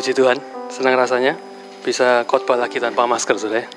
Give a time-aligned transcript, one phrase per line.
[0.00, 0.40] Puji Tuhan,
[0.72, 1.36] senang rasanya
[1.84, 3.60] bisa khotbah lagi tanpa masker, sudah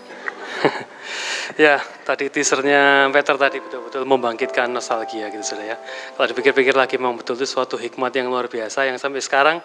[1.68, 1.76] ya.
[2.08, 5.78] tadi teasernya Peter tadi betul-betul membangkitkan nostalgia gitu, sudah ya.
[6.16, 9.60] Kalau dipikir-pikir lagi memang betul itu suatu hikmat yang luar biasa yang sampai sekarang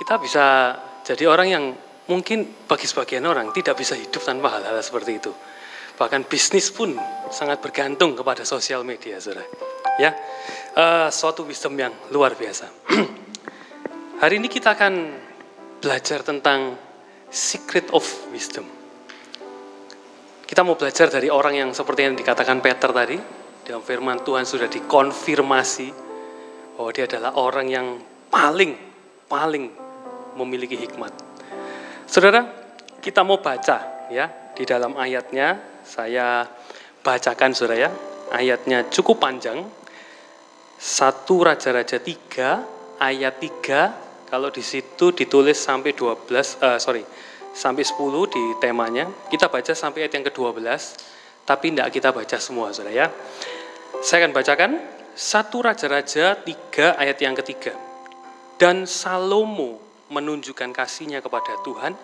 [0.00, 0.72] kita bisa
[1.04, 1.64] jadi orang yang
[2.08, 5.36] mungkin bagi sebagian orang tidak bisa hidup tanpa hal-hal seperti itu.
[6.00, 6.96] Bahkan bisnis pun
[7.28, 9.44] sangat bergantung kepada sosial media, saudara.
[10.00, 10.16] Ya,
[10.80, 12.72] uh, suatu wisdom yang luar biasa.
[14.24, 15.27] Hari ini kita akan
[15.78, 16.74] belajar tentang
[17.30, 18.02] secret of
[18.34, 18.66] wisdom.
[20.48, 23.18] Kita mau belajar dari orang yang seperti yang dikatakan Peter tadi,
[23.68, 25.88] dalam firman Tuhan sudah dikonfirmasi
[26.74, 27.86] bahwa dia adalah orang yang
[28.32, 28.72] paling,
[29.28, 29.68] paling
[30.40, 31.12] memiliki hikmat.
[32.08, 32.48] Saudara,
[33.04, 34.24] kita mau baca ya
[34.56, 36.48] di dalam ayatnya, saya
[37.04, 37.90] bacakan saudara ya,
[38.32, 39.68] ayatnya cukup panjang,
[40.80, 47.02] satu Raja-Raja 3 ayat 3 kalau di situ ditulis sampai 12, uh, eh, sorry,
[47.56, 50.62] sampai 10 di temanya, kita baca sampai ayat yang ke-12,
[51.48, 53.06] tapi tidak kita baca semua, saudara ya.
[54.04, 54.70] Saya akan bacakan
[55.16, 57.74] satu Raja-Raja 3 ayat yang ketiga.
[58.60, 59.80] Dan Salomo
[60.12, 61.96] menunjukkan kasihnya kepada Tuhan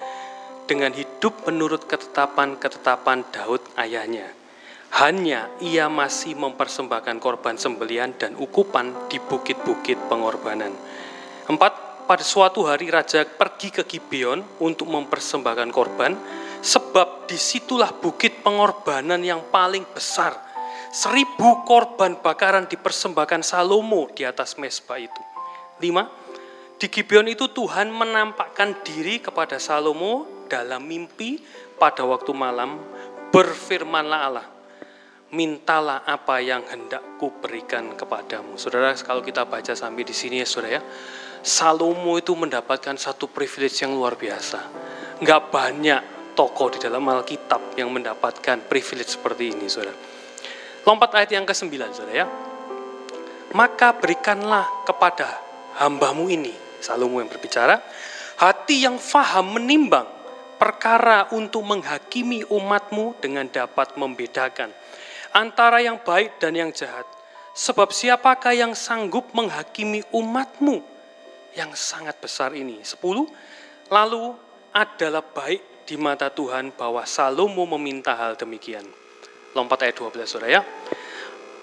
[0.64, 4.33] dengan hidup menurut ketetapan-ketetapan Daud ayahnya.
[4.95, 10.70] Hanya ia masih mempersembahkan korban sembelian dan ukupan di bukit-bukit pengorbanan.
[11.50, 16.12] Empat, pada suatu hari raja pergi ke Gibeon untuk mempersembahkan korban,
[16.64, 20.36] sebab di situlah bukit pengorbanan yang paling besar.
[20.94, 25.22] Seribu korban bakaran dipersembahkan Salomo di atas mesbah itu.
[25.83, 26.06] Lima,
[26.78, 31.42] di Gibeon itu Tuhan menampakkan diri kepada Salomo dalam mimpi
[31.80, 32.78] pada waktu malam,
[33.34, 34.46] berfirmanlah Allah,
[35.33, 38.61] mintalah apa yang hendak ku berikan kepadamu.
[38.61, 40.83] Saudara, kalau kita baca sampai di sini ya saudara ya,
[41.44, 44.61] Salomo itu mendapatkan satu privilege yang luar biasa.
[45.20, 46.01] Enggak banyak
[46.33, 49.96] tokoh di dalam Alkitab yang mendapatkan privilege seperti ini, saudara.
[50.85, 52.27] Lompat ayat yang ke-9, saudara ya.
[53.55, 55.41] Maka berikanlah kepada
[55.79, 56.52] hambamu ini,
[56.83, 57.80] Salomo yang berbicara,
[58.41, 60.11] hati yang faham menimbang
[60.56, 64.73] perkara untuk menghakimi umatmu dengan dapat membedakan
[65.34, 67.05] antara yang baik dan yang jahat.
[67.55, 70.83] Sebab siapakah yang sanggup menghakimi umatmu
[71.55, 72.83] yang sangat besar ini.
[72.83, 73.27] Sepuluh,
[73.90, 74.34] lalu
[74.74, 78.83] adalah baik di mata Tuhan bahwa Salomo meminta hal demikian.
[79.55, 80.62] Lompat ayat 12 saudara ya.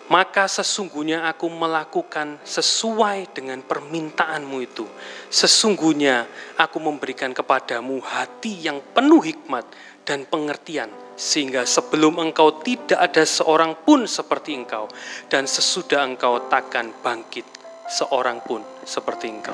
[0.07, 4.83] Maka sesungguhnya aku melakukan sesuai dengan permintaanmu itu.
[5.31, 6.27] Sesungguhnya
[6.59, 9.63] aku memberikan kepadamu hati yang penuh hikmat
[10.03, 10.91] dan pengertian.
[11.21, 14.89] Sehingga sebelum engkau tidak ada seorang pun seperti engkau.
[15.29, 17.45] Dan sesudah engkau takkan bangkit
[17.85, 19.53] seorang pun seperti engkau.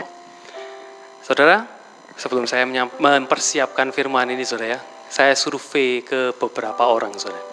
[1.19, 1.67] Saudara,
[2.15, 7.43] sebelum saya mempersiapkan firman ini, saudara ya, saya survei ke beberapa orang, saudara.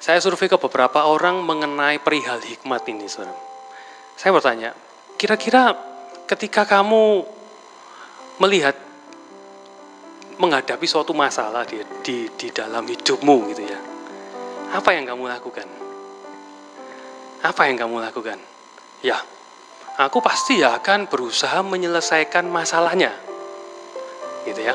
[0.00, 3.36] Saya survei ke beberapa orang mengenai perihal hikmat ini, saudara.
[4.16, 4.72] Saya bertanya,
[5.20, 5.76] kira-kira
[6.24, 7.28] ketika kamu
[8.40, 8.87] melihat
[10.38, 13.78] menghadapi suatu masalah di, di, di dalam hidupmu gitu ya,
[14.74, 15.66] apa yang kamu lakukan?
[17.42, 18.38] Apa yang kamu lakukan?
[19.00, 19.18] Ya,
[19.98, 23.14] aku pasti ya akan berusaha menyelesaikan masalahnya.
[24.42, 24.74] Gitu ya.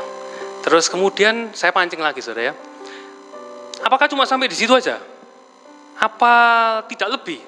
[0.63, 2.53] Terus kemudian saya pancing lagi Saudara ya.
[3.84, 4.96] Apakah cuma sampai di situ aja?
[6.00, 6.34] Apa
[6.88, 7.44] tidak lebih?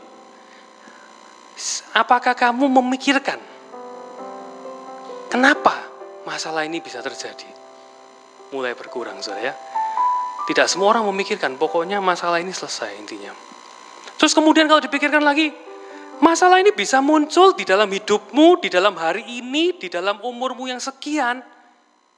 [1.95, 3.39] Apakah kamu memikirkan
[5.31, 5.87] kenapa
[6.27, 7.54] masalah ini bisa terjadi?
[8.53, 9.53] Mulai berkurang Saudara ya.
[10.45, 13.33] Tidak semua orang memikirkan, pokoknya masalah ini selesai intinya.
[14.21, 15.49] Terus kemudian kalau dipikirkan lagi,
[16.23, 20.79] Masalah ini bisa muncul di dalam hidupmu, di dalam hari ini, di dalam umurmu yang
[20.79, 21.43] sekian.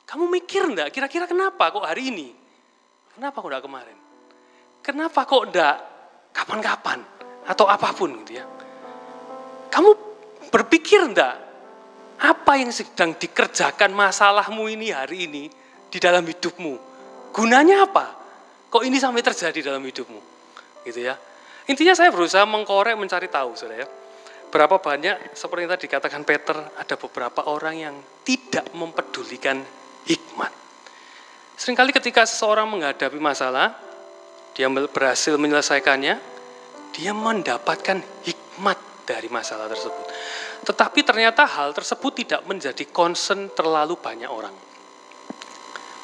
[0.05, 2.29] Kamu mikir enggak, kira-kira kenapa kok hari ini?
[3.17, 3.97] Kenapa kok enggak kemarin?
[4.85, 5.75] Kenapa kok enggak
[6.29, 6.99] kapan-kapan?
[7.49, 8.45] Atau apa pun gitu ya.
[9.73, 9.89] Kamu
[10.53, 11.35] berpikir enggak,
[12.21, 15.49] apa yang sedang dikerjakan masalahmu ini hari ini
[15.87, 16.73] di dalam hidupmu?
[17.31, 18.05] Gunanya apa?
[18.67, 20.19] Kok ini sampai terjadi dalam hidupmu?
[20.83, 21.15] Gitu ya.
[21.67, 23.87] Intinya saya berusaha mengkorek mencari tahu, saudara ya.
[24.47, 29.59] Berapa banyak, seperti yang tadi dikatakan Peter, ada beberapa orang yang tidak mempedulikan
[30.07, 30.51] hikmat.
[31.59, 33.75] Seringkali ketika seseorang menghadapi masalah,
[34.55, 36.15] dia berhasil menyelesaikannya,
[36.95, 40.05] dia mendapatkan hikmat dari masalah tersebut.
[40.63, 44.66] Tetapi ternyata hal tersebut tidak menjadi concern terlalu banyak orang.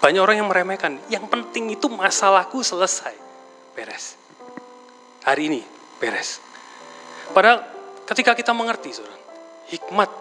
[0.04, 3.16] Banyak orang yang meremehkan, yang penting itu masalahku selesai,
[3.72, 4.20] beres
[5.24, 5.62] hari ini
[5.98, 6.44] beres.
[7.32, 7.64] Padahal
[8.04, 9.16] ketika kita mengerti, saudara,
[9.72, 10.12] hikmat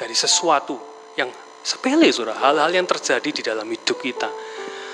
[0.00, 0.80] dari sesuatu
[1.14, 1.28] yang
[1.66, 4.30] Sepele saudara, hal-hal yang terjadi di dalam hidup kita.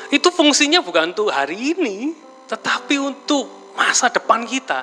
[0.08, 2.16] Itu fungsinya bukan untuk hari ini,
[2.48, 4.80] tetapi untuk masa depan kita.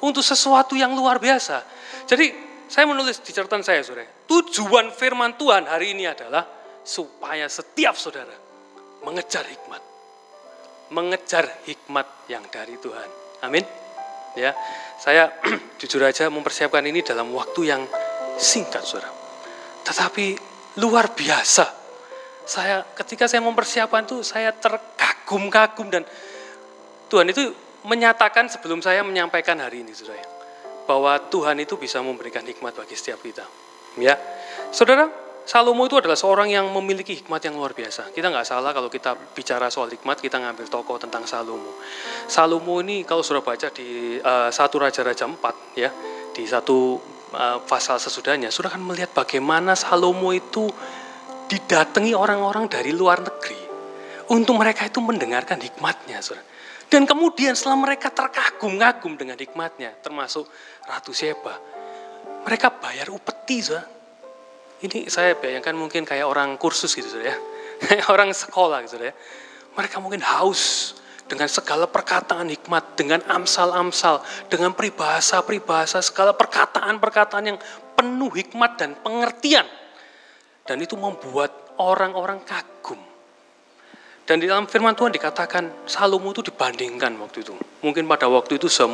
[0.00, 1.60] Untuk sesuatu yang luar biasa.
[2.08, 2.32] Jadi
[2.72, 6.48] saya menulis di catatan saya saudara, tujuan firman Tuhan hari ini adalah
[6.80, 8.45] supaya setiap saudara
[9.06, 9.82] mengejar hikmat.
[10.90, 13.08] Mengejar hikmat yang dari Tuhan.
[13.46, 13.62] Amin.
[14.34, 14.52] Ya,
[14.98, 15.30] saya
[15.80, 17.86] jujur aja mempersiapkan ini dalam waktu yang
[18.36, 19.14] singkat, saudara.
[19.86, 20.34] Tetapi
[20.82, 21.86] luar biasa.
[22.46, 26.02] Saya ketika saya mempersiapkan itu saya terkagum-kagum dan
[27.10, 27.50] Tuhan itu
[27.86, 30.22] menyatakan sebelum saya menyampaikan hari ini, saudara,
[30.86, 33.46] bahwa Tuhan itu bisa memberikan hikmat bagi setiap kita.
[33.98, 34.18] Ya,
[34.70, 35.08] saudara,
[35.46, 38.10] Salomo itu adalah seorang yang memiliki hikmat yang luar biasa.
[38.10, 41.70] Kita nggak salah kalau kita bicara soal hikmat, kita ngambil tokoh tentang Salomo.
[42.26, 45.94] Salomo ini kalau sudah baca di uh, satu Raja-Raja 4, ya,
[46.34, 46.98] di satu
[47.30, 50.66] uh, pasal sesudahnya, sudah kan melihat bagaimana Salomo itu
[51.46, 53.62] didatangi orang-orang dari luar negeri
[54.34, 56.42] untuk mereka itu mendengarkan hikmatnya, saudara.
[56.90, 60.50] Dan kemudian setelah mereka terkagum-kagum dengan hikmatnya, termasuk
[60.90, 61.54] Ratu Seba,
[62.42, 63.95] mereka bayar upeti, saudara
[64.84, 67.32] ini saya bayangkan mungkin kayak orang kursus gitu ya.
[68.12, 69.12] Orang sekolah gitu ya.
[69.76, 70.96] Mereka mungkin haus
[71.28, 77.58] dengan segala perkataan hikmat, dengan amsal-amsal, dengan peribahasa-peribahasa, segala perkataan-perkataan yang
[77.96, 79.64] penuh hikmat dan pengertian.
[80.64, 83.00] Dan itu membuat orang-orang kagum.
[84.26, 87.54] Dan di dalam firman Tuhan dikatakan Salomo itu dibandingkan waktu itu.
[87.84, 88.90] Mungkin pada waktu itu sudah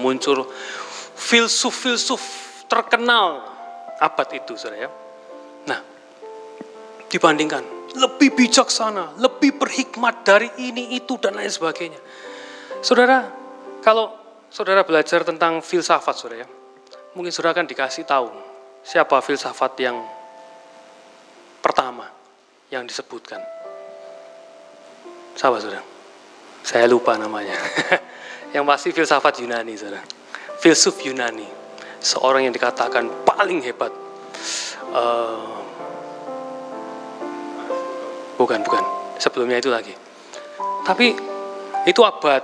[1.16, 2.22] filsuf-filsuf
[2.68, 3.40] terkenal
[3.96, 5.01] abad itu, saudara ya
[5.68, 5.80] Nah,
[7.10, 12.00] dibandingkan lebih bijaksana, lebih berhikmat dari ini itu dan lain sebagainya.
[12.80, 13.28] Saudara,
[13.84, 14.16] kalau
[14.48, 16.48] saudara belajar tentang filsafat saudara ya,
[17.12, 18.32] mungkin saudara akan dikasih tahu
[18.82, 19.96] siapa filsafat yang
[21.60, 22.08] pertama
[22.72, 23.38] yang disebutkan.
[25.36, 25.84] Siapa saudara?
[26.64, 27.54] Saya lupa namanya.
[28.56, 30.00] yang pasti filsafat Yunani saudara.
[30.60, 31.46] Filsuf Yunani.
[32.02, 33.92] Seorang yang dikatakan paling hebat
[34.92, 35.56] uh,
[38.36, 38.84] bukan bukan.
[39.18, 39.94] Sebelumnya itu lagi.
[40.82, 41.14] Tapi
[41.86, 42.42] itu abad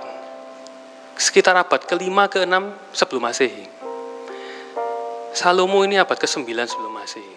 [1.19, 3.67] sekitar abad kelima ke enam sebelum masehi.
[5.35, 7.37] Salomo ini abad ke-9 sebelum masehi.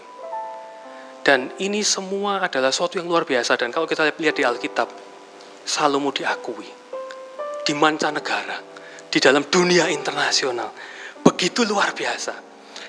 [1.21, 3.53] Dan ini semua adalah sesuatu yang luar biasa.
[3.57, 4.89] Dan kalau kita lihat di Alkitab
[5.61, 6.65] Salomo diakui
[7.61, 8.57] di mancanegara
[9.05, 10.73] di dalam dunia internasional.
[11.21, 12.33] Begitu luar biasa.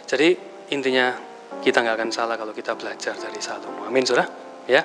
[0.08, 0.32] Jadi
[0.72, 1.31] intinya
[1.62, 3.86] kita nggak akan salah kalau kita belajar dari Salomo.
[3.86, 4.26] Amin, saudara.
[4.66, 4.82] Ya.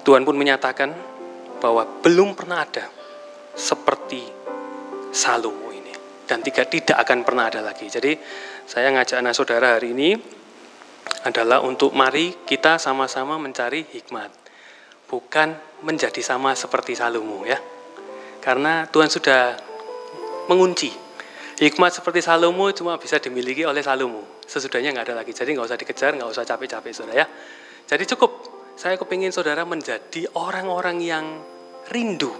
[0.00, 0.96] Tuhan pun menyatakan
[1.60, 2.88] bahwa belum pernah ada
[3.52, 4.24] seperti
[5.12, 5.92] Salomo ini
[6.24, 7.84] dan tidak tidak akan pernah ada lagi.
[7.84, 8.16] Jadi
[8.64, 10.16] saya ngajak anak saudara hari ini
[11.28, 14.32] adalah untuk mari kita sama-sama mencari hikmat,
[15.04, 15.52] bukan
[15.84, 17.60] menjadi sama seperti Salomo ya.
[18.40, 19.60] Karena Tuhan sudah
[20.48, 21.10] mengunci
[21.60, 24.24] Hikmat seperti Salomo cuma bisa dimiliki oleh Salomo.
[24.50, 25.30] Sesudahnya nggak ada lagi.
[25.30, 27.26] Jadi nggak usah dikejar, nggak usah capek-capek saudara ya.
[27.86, 28.30] Jadi cukup.
[28.74, 31.26] Saya kepingin saudara menjadi orang-orang yang
[31.92, 32.32] rindu,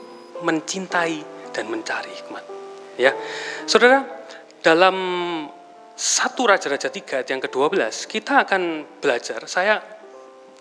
[0.43, 1.21] mencintai
[1.55, 2.45] dan mencari hikmat.
[2.97, 3.13] Ya,
[3.69, 4.03] saudara
[4.65, 4.97] dalam
[6.01, 9.45] satu Raja-Raja tiga yang ke-12 kita akan belajar.
[9.45, 9.85] Saya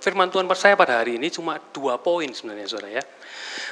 [0.04, 3.04] firman Tuhan saya pada hari ini cuma dua poin sebenarnya saudara ya.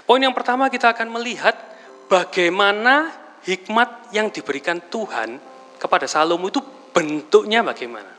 [0.08, 1.60] Poin yang pertama kita akan melihat
[2.08, 3.12] bagaimana
[3.44, 5.40] hikmat yang diberikan Tuhan
[5.76, 6.64] kepada Salomo itu
[6.98, 8.10] bentuknya bagaimana.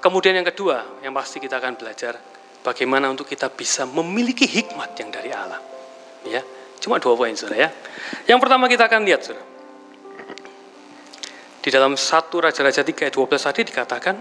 [0.00, 2.16] Kemudian yang kedua, yang pasti kita akan belajar
[2.64, 5.60] bagaimana untuk kita bisa memiliki hikmat yang dari Allah.
[6.24, 6.40] Ya,
[6.80, 7.70] cuma dua poin saudara ya.
[8.24, 9.44] Yang pertama kita akan lihat saudara.
[11.60, 14.16] Di dalam satu Raja-Raja 3 ayat 12 tadi dikatakan,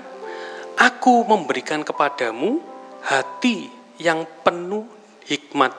[0.76, 2.60] Aku memberikan kepadamu
[3.08, 4.84] hati yang penuh
[5.24, 5.72] hikmat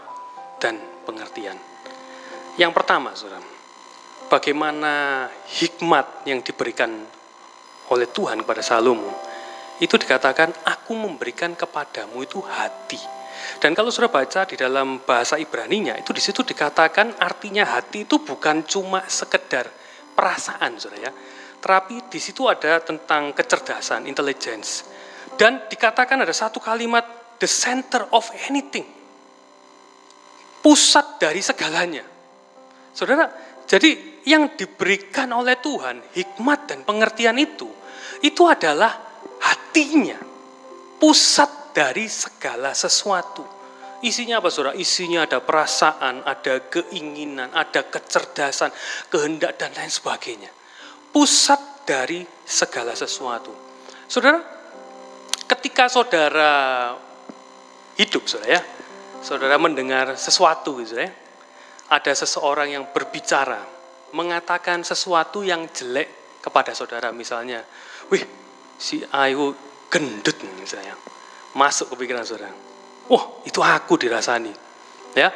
[0.57, 1.61] dan pengertian.
[2.57, 3.45] Yang pertama, saudara,
[4.33, 7.20] bagaimana hikmat yang diberikan
[7.91, 9.11] oleh Tuhan kepada Salomo,
[9.83, 13.01] itu dikatakan aku memberikan kepadamu itu hati.
[13.61, 18.21] Dan kalau sudah baca di dalam bahasa Ibrani-nya, itu di situ dikatakan artinya hati itu
[18.21, 19.69] bukan cuma sekedar
[20.13, 21.13] perasaan, saudara ya.
[21.61, 24.89] Tetapi di situ ada tentang kecerdasan, intelligence.
[25.37, 27.05] Dan dikatakan ada satu kalimat,
[27.41, 28.85] the center of anything.
[30.61, 32.05] Pusat dari segalanya.
[32.93, 33.29] Saudara,
[33.65, 37.69] jadi yang diberikan oleh Tuhan, hikmat dan pengertian itu,
[38.21, 38.93] itu adalah
[39.41, 40.19] hatinya,
[41.01, 43.45] pusat dari segala sesuatu.
[44.01, 44.77] Isinya apa saudara?
[44.77, 48.73] Isinya ada perasaan, ada keinginan, ada kecerdasan,
[49.13, 50.49] kehendak dan lain sebagainya.
[51.13, 53.53] Pusat dari segala sesuatu.
[54.09, 54.41] Saudara,
[55.45, 56.97] ketika saudara
[58.01, 58.63] hidup, saudara ya,
[59.21, 61.13] saudara mendengar sesuatu, gitu ya,
[61.93, 63.61] ada seseorang yang berbicara,
[64.17, 67.61] mengatakan sesuatu yang jelek kepada saudara, misalnya,
[68.11, 68.23] wih,
[68.77, 69.55] si Ayu
[69.91, 70.95] gendut misalnya,
[71.55, 72.53] masuk ke pikiran saudara.
[73.11, 74.55] Wah, itu aku dirasani.
[75.19, 75.35] Ya,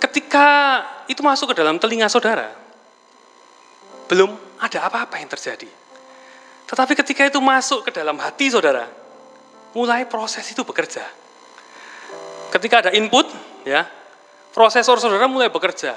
[0.00, 0.46] ketika
[1.08, 2.52] itu masuk ke dalam telinga saudara,
[4.08, 5.68] belum ada apa-apa yang terjadi.
[6.66, 8.88] Tetapi ketika itu masuk ke dalam hati saudara,
[9.76, 11.04] mulai proses itu bekerja.
[12.48, 13.28] Ketika ada input,
[13.68, 13.84] ya,
[14.56, 15.92] prosesor saudara mulai bekerja.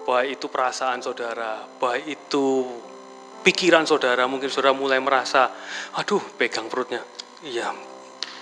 [0.00, 2.64] Baik itu perasaan saudara, baik itu
[3.40, 5.50] pikiran saudara, mungkin saudara mulai merasa,
[5.96, 7.00] aduh pegang perutnya,
[7.44, 7.72] iya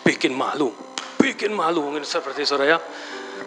[0.03, 0.73] bikin malu,
[1.21, 2.79] bikin malu mungkin seperti saudara ya.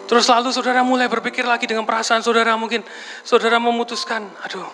[0.06, 2.82] Terus lalu saudara mulai berpikir lagi dengan perasaan saudara, mungkin.
[3.22, 4.66] Saudara memutuskan, aduh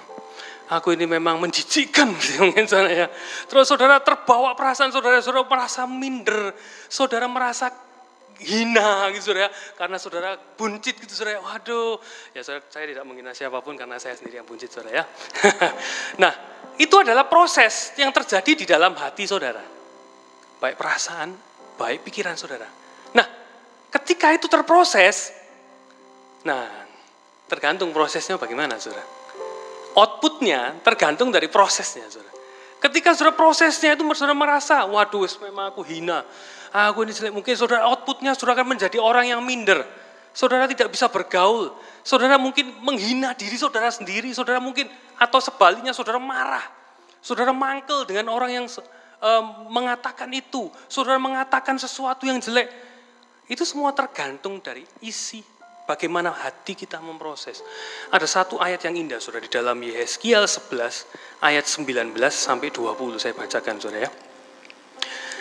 [0.68, 3.06] aku ini memang menjijikkan mungkin sana ya.
[3.48, 6.52] Terus saudara terbawa perasaan saudara, saudara merasa minder,
[6.88, 7.72] saudara merasa
[8.38, 11.98] hina gitu saudara karena saudara buncit gitu saudara waduh
[12.30, 15.04] ya saudara, saya tidak menghina siapa pun karena saya sendiri yang buncit saudara ya.
[16.22, 16.32] Nah
[16.78, 19.62] itu adalah proses yang terjadi di dalam hati saudara
[20.58, 21.34] baik perasaan
[21.76, 22.66] baik pikiran saudara
[23.14, 23.26] nah
[23.92, 25.34] ketika itu terproses
[26.46, 26.86] nah
[27.50, 29.04] tergantung prosesnya bagaimana saudara
[29.98, 32.34] outputnya tergantung dari prosesnya saudara
[32.78, 36.22] ketika saudara prosesnya itu saudara merasa waduh memang aku hina
[36.72, 37.32] aku ini jelek.
[37.32, 39.84] Mungkin saudara outputnya saudara akan menjadi orang yang minder.
[40.36, 41.72] Saudara tidak bisa bergaul.
[42.04, 44.30] Saudara mungkin menghina diri saudara sendiri.
[44.36, 44.86] Saudara mungkin
[45.18, 46.64] atau sebaliknya saudara marah.
[47.18, 48.66] Saudara mangkel dengan orang yang
[49.18, 50.70] um, mengatakan itu.
[50.86, 52.70] Saudara mengatakan sesuatu yang jelek.
[53.50, 55.42] Itu semua tergantung dari isi
[55.88, 57.64] bagaimana hati kita memproses.
[58.12, 63.32] Ada satu ayat yang indah saudara di dalam Yeskiel 11 ayat 19 sampai 20 saya
[63.32, 64.27] bacakan saudara ya.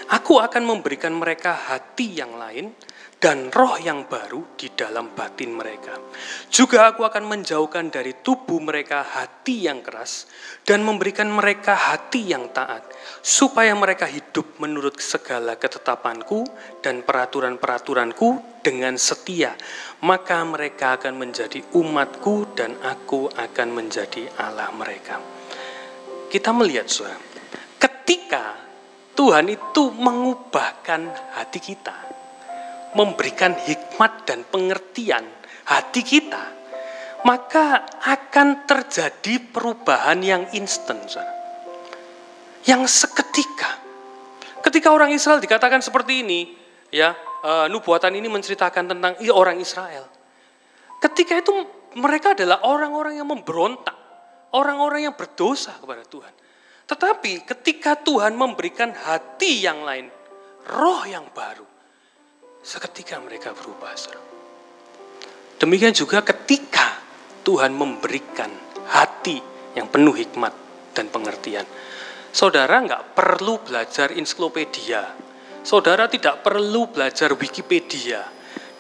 [0.08, 2.72] Aku akan memberikan mereka hati yang lain
[3.18, 5.98] dan roh yang baru di dalam batin mereka.
[6.54, 10.30] Juga aku akan menjauhkan dari tubuh mereka hati yang keras
[10.62, 12.86] dan memberikan mereka hati yang taat,
[13.26, 16.46] supaya mereka hidup menurut segala ketetapanku
[16.86, 19.58] dan peraturan-peraturanku dengan setia.
[20.06, 25.18] Maka mereka akan menjadi umatku dan aku akan menjadi Allah mereka.
[26.30, 27.18] Kita melihat, saudara,
[27.82, 28.67] ketika
[29.18, 31.98] Tuhan itu mengubahkan hati kita,
[32.94, 35.26] memberikan hikmat dan pengertian
[35.66, 36.54] hati kita,
[37.26, 41.02] maka akan terjadi perubahan yang instan,
[42.70, 43.82] yang seketika.
[44.62, 46.54] Ketika orang Israel dikatakan seperti ini,
[46.94, 50.06] ya uh, nubuatan ini menceritakan tentang orang Israel.
[51.02, 51.52] Ketika itu
[51.98, 53.98] mereka adalah orang-orang yang memberontak,
[54.54, 56.47] orang-orang yang berdosa kepada Tuhan.
[56.88, 60.08] Tetapi ketika Tuhan memberikan hati yang lain,
[60.72, 61.67] roh yang baru,
[62.63, 63.91] seketika mereka berubah.
[65.60, 67.03] Demikian juga ketika
[67.44, 68.48] Tuhan memberikan
[68.88, 69.44] hati
[69.75, 70.56] yang penuh hikmat
[70.96, 71.67] dan pengertian.
[72.32, 75.03] Saudara nggak perlu belajar ensiklopedia.
[75.67, 78.24] Saudara tidak perlu belajar Wikipedia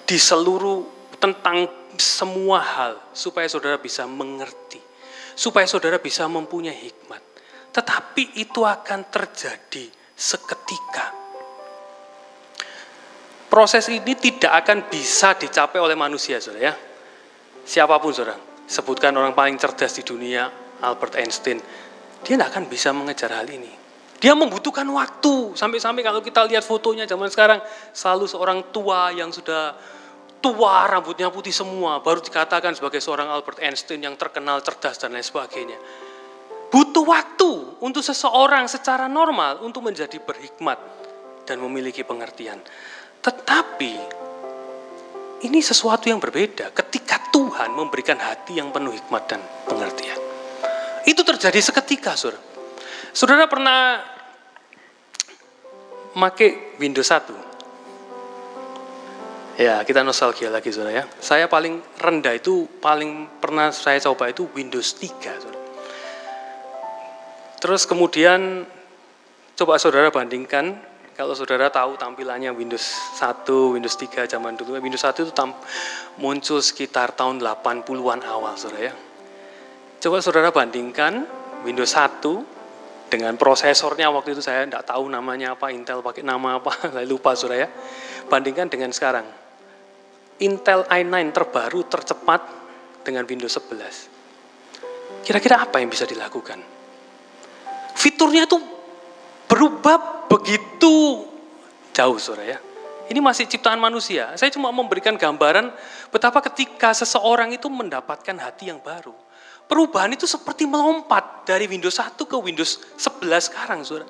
[0.07, 1.67] di seluruh tentang
[1.99, 4.79] semua hal supaya saudara bisa mengerti,
[5.35, 7.26] supaya saudara bisa mempunyai hikmat.
[7.77, 9.85] Tetapi itu akan terjadi
[10.17, 11.13] seketika.
[13.45, 16.73] Proses ini tidak akan bisa dicapai oleh manusia, saudara ya.
[17.61, 18.33] Siapa pun, saudara.
[18.65, 20.49] Sebutkan orang paling cerdas di dunia,
[20.81, 21.61] Albert Einstein.
[22.25, 23.69] Dia tidak akan bisa mengejar hal ini.
[24.17, 25.53] Dia membutuhkan waktu.
[25.53, 27.61] Sampai-sampai kalau kita lihat fotonya zaman sekarang,
[27.93, 29.77] selalu seorang tua yang sudah
[30.41, 35.21] tua, rambutnya putih semua, baru dikatakan sebagai seorang Albert Einstein yang terkenal cerdas dan lain
[35.21, 35.77] sebagainya.
[36.67, 40.75] Butuh waktu untuk seseorang secara normal untuk menjadi berhikmat
[41.47, 42.59] dan memiliki pengertian.
[43.23, 43.93] Tetapi
[45.47, 50.19] ini sesuatu yang berbeda ketika Tuhan memberikan hati yang penuh hikmat dan pengertian.
[51.07, 52.43] Itu terjadi seketika, Saudara.
[53.15, 54.03] Saudara pernah
[56.17, 57.31] make Windows 1?
[59.57, 61.05] Ya, kita nostalgia lagi, Saudara ya.
[61.21, 65.56] Saya paling rendah itu, paling pernah saya coba itu Windows 3, Saudara.
[67.57, 68.69] Terus kemudian
[69.57, 70.77] coba saudara bandingkan
[71.17, 74.77] kalau saudara tahu tampilannya Windows 1, Windows 3 zaman dulu.
[74.77, 75.57] Windows 1 itu tam,
[76.21, 78.95] muncul sekitar tahun 80-an awal saudara ya.
[79.97, 81.25] Coba saudara bandingkan
[81.65, 82.21] Windows 1
[83.09, 87.33] dengan prosesornya waktu itu saya tidak tahu namanya apa, Intel pakai nama apa, saya lupa
[87.33, 87.69] saudara ya.
[88.29, 89.25] Bandingkan dengan sekarang.
[90.45, 92.45] Intel i9 terbaru tercepat
[93.01, 95.25] dengan Windows 11.
[95.25, 96.76] Kira-kira apa yang bisa dilakukan?
[98.07, 98.55] Fiturnya itu
[99.51, 101.27] berubah begitu
[101.97, 102.57] Jauh saudara ya.
[103.09, 104.29] Ini masih ciptaan manusia.
[104.37, 105.73] Saya cuma memberikan gambaran
[106.13, 109.17] betapa ketika seseorang itu mendapatkan hati yang baru.
[109.65, 114.05] Perubahan itu seperti melompat dari Windows 1 ke Windows 11 sekarang, saudara.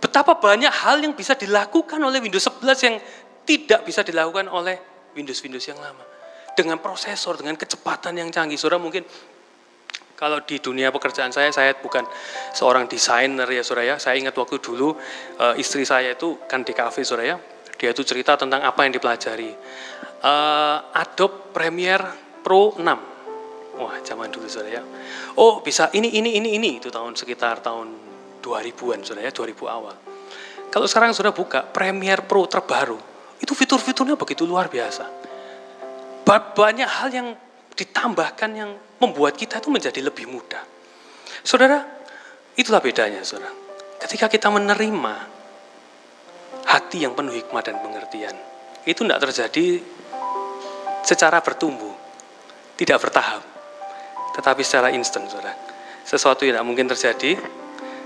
[0.00, 2.96] Betapa banyak hal yang bisa dilakukan oleh Windows 11 yang
[3.44, 4.80] tidak bisa dilakukan oleh
[5.12, 6.02] Windows-Windows yang lama.
[6.56, 8.56] Dengan prosesor, dengan kecepatan yang canggih.
[8.56, 9.04] Saudara mungkin
[10.16, 12.08] kalau di dunia pekerjaan saya, saya bukan
[12.56, 13.96] seorang desainer ya saudara ya.
[14.00, 14.96] Saya ingat waktu dulu
[15.36, 17.36] uh, istri saya itu kan di cafe saudara
[17.76, 19.52] dia itu cerita tentang apa yang dipelajari.
[20.24, 22.80] Uh, Adobe Premiere Pro 6.
[23.76, 24.80] Wah, zaman dulu saudara.
[25.36, 26.80] Oh, bisa ini, ini, ini, ini.
[26.80, 27.92] Itu tahun sekitar tahun
[28.40, 29.94] 2000-an saudara ya, 2000 awal.
[30.72, 32.96] Kalau sekarang sudah buka Premiere Pro terbaru,
[33.44, 35.04] itu fitur-fiturnya begitu luar biasa.
[36.26, 37.28] Banyak hal yang
[37.76, 38.72] ditambahkan yang
[39.02, 40.62] membuat kita itu menjadi lebih mudah.
[41.44, 41.84] Saudara,
[42.56, 43.52] itulah bedanya saudara.
[44.00, 45.36] Ketika kita menerima
[46.66, 48.34] hati yang penuh hikmah dan pengertian.
[48.82, 49.82] Itu tidak terjadi
[51.06, 51.94] secara bertumbuh,
[52.74, 53.42] tidak bertahap,
[54.34, 55.54] tetapi secara instan, saudara.
[56.06, 57.38] Sesuatu yang tidak mungkin terjadi,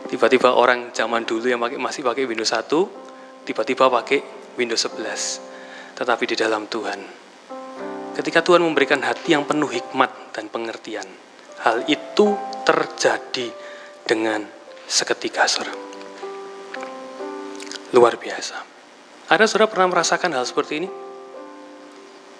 [0.08, 4.20] tiba-tiba orang zaman dulu yang masih pakai Windows 1, tiba-tiba pakai
[4.56, 5.96] Windows 11.
[5.96, 7.00] Tetapi di dalam Tuhan,
[8.20, 11.08] ketika Tuhan memberikan hati yang penuh hikmat dan pengertian,
[11.64, 12.36] hal itu
[12.68, 13.48] terjadi
[14.04, 14.44] dengan
[14.84, 15.90] seketika, saudara
[17.90, 18.56] luar biasa.
[19.30, 20.88] Ada saudara pernah merasakan hal seperti ini?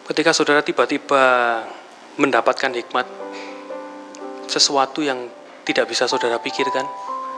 [0.07, 1.23] Ketika saudara tiba-tiba
[2.19, 3.07] mendapatkan hikmat,
[4.51, 5.31] sesuatu yang
[5.63, 6.83] tidak bisa saudara pikirkan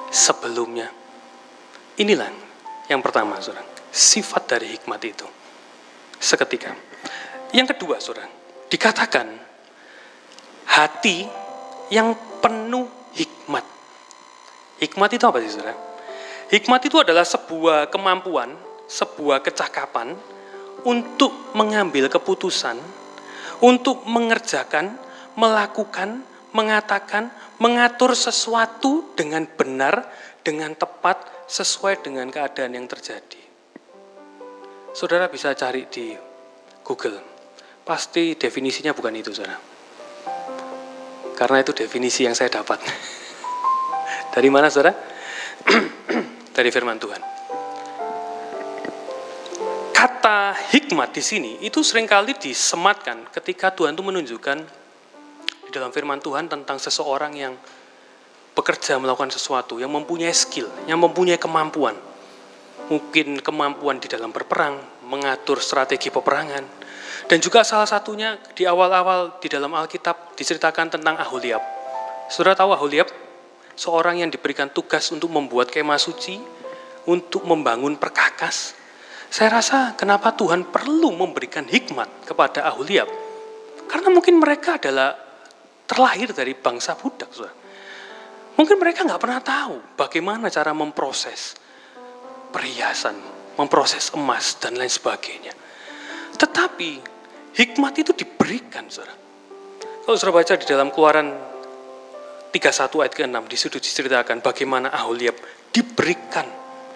[0.09, 0.89] sebelumnya.
[2.01, 2.33] Inilah
[2.89, 3.69] yang pertama, saudara.
[3.93, 5.29] Sifat dari hikmat itu.
[6.17, 6.73] Seketika.
[7.53, 8.29] Yang kedua, saudara.
[8.73, 9.29] Dikatakan
[10.73, 11.29] hati
[11.93, 13.65] yang penuh hikmat.
[14.81, 15.77] Hikmat itu apa sih, saudara?
[16.49, 18.57] Hikmat itu adalah sebuah kemampuan,
[18.89, 20.17] sebuah kecakapan
[20.89, 22.77] untuk mengambil keputusan,
[23.61, 24.97] untuk mengerjakan,
[25.37, 26.25] melakukan,
[26.57, 30.09] mengatakan, mengatur sesuatu dengan benar,
[30.45, 33.41] dengan tepat, sesuai dengan keadaan yang terjadi.
[34.93, 36.13] Saudara bisa cari di
[36.85, 37.32] Google.
[37.83, 39.59] Pasti definisinya bukan itu, saudara.
[41.35, 42.79] Karena itu definisi yang saya dapat.
[44.35, 44.95] Dari mana, saudara?
[46.57, 47.21] dari firman Tuhan.
[49.93, 54.59] Kata hikmat di sini itu sering kali disematkan ketika Tuhan itu menunjukkan
[55.67, 57.55] di dalam firman Tuhan tentang seseorang yang
[58.53, 61.97] bekerja melakukan sesuatu, yang mempunyai skill, yang mempunyai kemampuan.
[62.91, 66.82] Mungkin kemampuan di dalam berperang, mengatur strategi peperangan.
[67.33, 71.65] Dan juga salah satunya di awal-awal di dalam Alkitab diceritakan tentang Aholiab.
[72.29, 73.09] Sudah tahu Aholiab?
[73.77, 76.41] seorang yang diberikan tugas untuk membuat kemah suci,
[77.09, 78.77] untuk membangun perkakas.
[79.33, 83.09] Saya rasa kenapa Tuhan perlu memberikan hikmat kepada Aholiab.
[83.89, 85.17] Karena mungkin mereka adalah
[85.89, 87.33] terlahir dari bangsa budak.
[87.33, 87.57] Saudara.
[88.61, 91.57] Mungkin mereka nggak pernah tahu bagaimana cara memproses
[92.53, 93.17] perhiasan,
[93.57, 95.57] memproses emas, dan lain sebagainya.
[96.37, 97.12] Tetapi
[97.57, 99.17] hikmat itu diberikan, saudara.
[100.03, 101.29] Kalau saudara baca di dalam keluaran
[102.53, 105.41] 31 ayat ke-6 di diceritakan bagaimana Aholiab
[105.73, 106.45] diberikan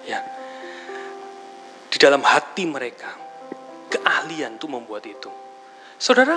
[0.05, 0.21] ya
[1.89, 3.09] di dalam hati mereka
[3.89, 5.33] keahlian untuk membuat itu.
[5.97, 6.37] Saudara,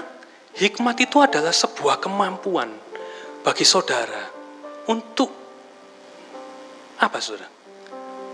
[0.55, 2.71] hikmat itu adalah sebuah kemampuan
[3.43, 4.23] bagi saudara
[4.87, 5.27] untuk
[7.03, 7.51] apa saudara?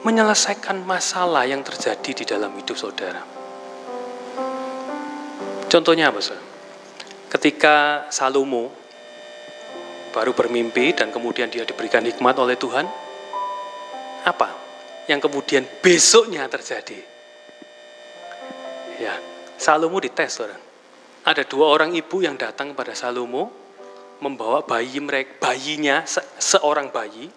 [0.06, 3.35] Menyelesaikan masalah yang terjadi di dalam hidup saudara.
[5.76, 6.40] Contohnya apa saudara?
[7.28, 8.72] Ketika Salomo
[10.16, 12.88] baru bermimpi dan kemudian dia diberikan hikmat oleh Tuhan,
[14.24, 14.56] apa
[15.12, 16.96] yang kemudian besoknya terjadi?
[19.04, 19.20] Ya,
[19.60, 20.64] Salomo dites, orang.
[21.28, 23.52] Ada dua orang ibu yang datang kepada Salomo
[24.24, 27.28] membawa bayi mereka, bayinya se seorang bayi,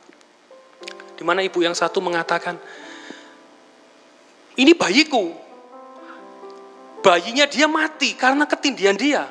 [1.19, 2.55] di mana ibu yang satu mengatakan,
[4.55, 5.48] ini bayiku,
[7.09, 9.25] bayinya dia mati karena ketindihan dia.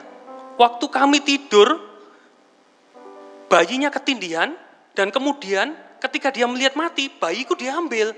[0.57, 1.77] Waktu kami tidur,
[3.45, 4.57] bayinya ketindihan
[4.97, 8.17] dan kemudian ketika dia melihat mati, bayiku diambil.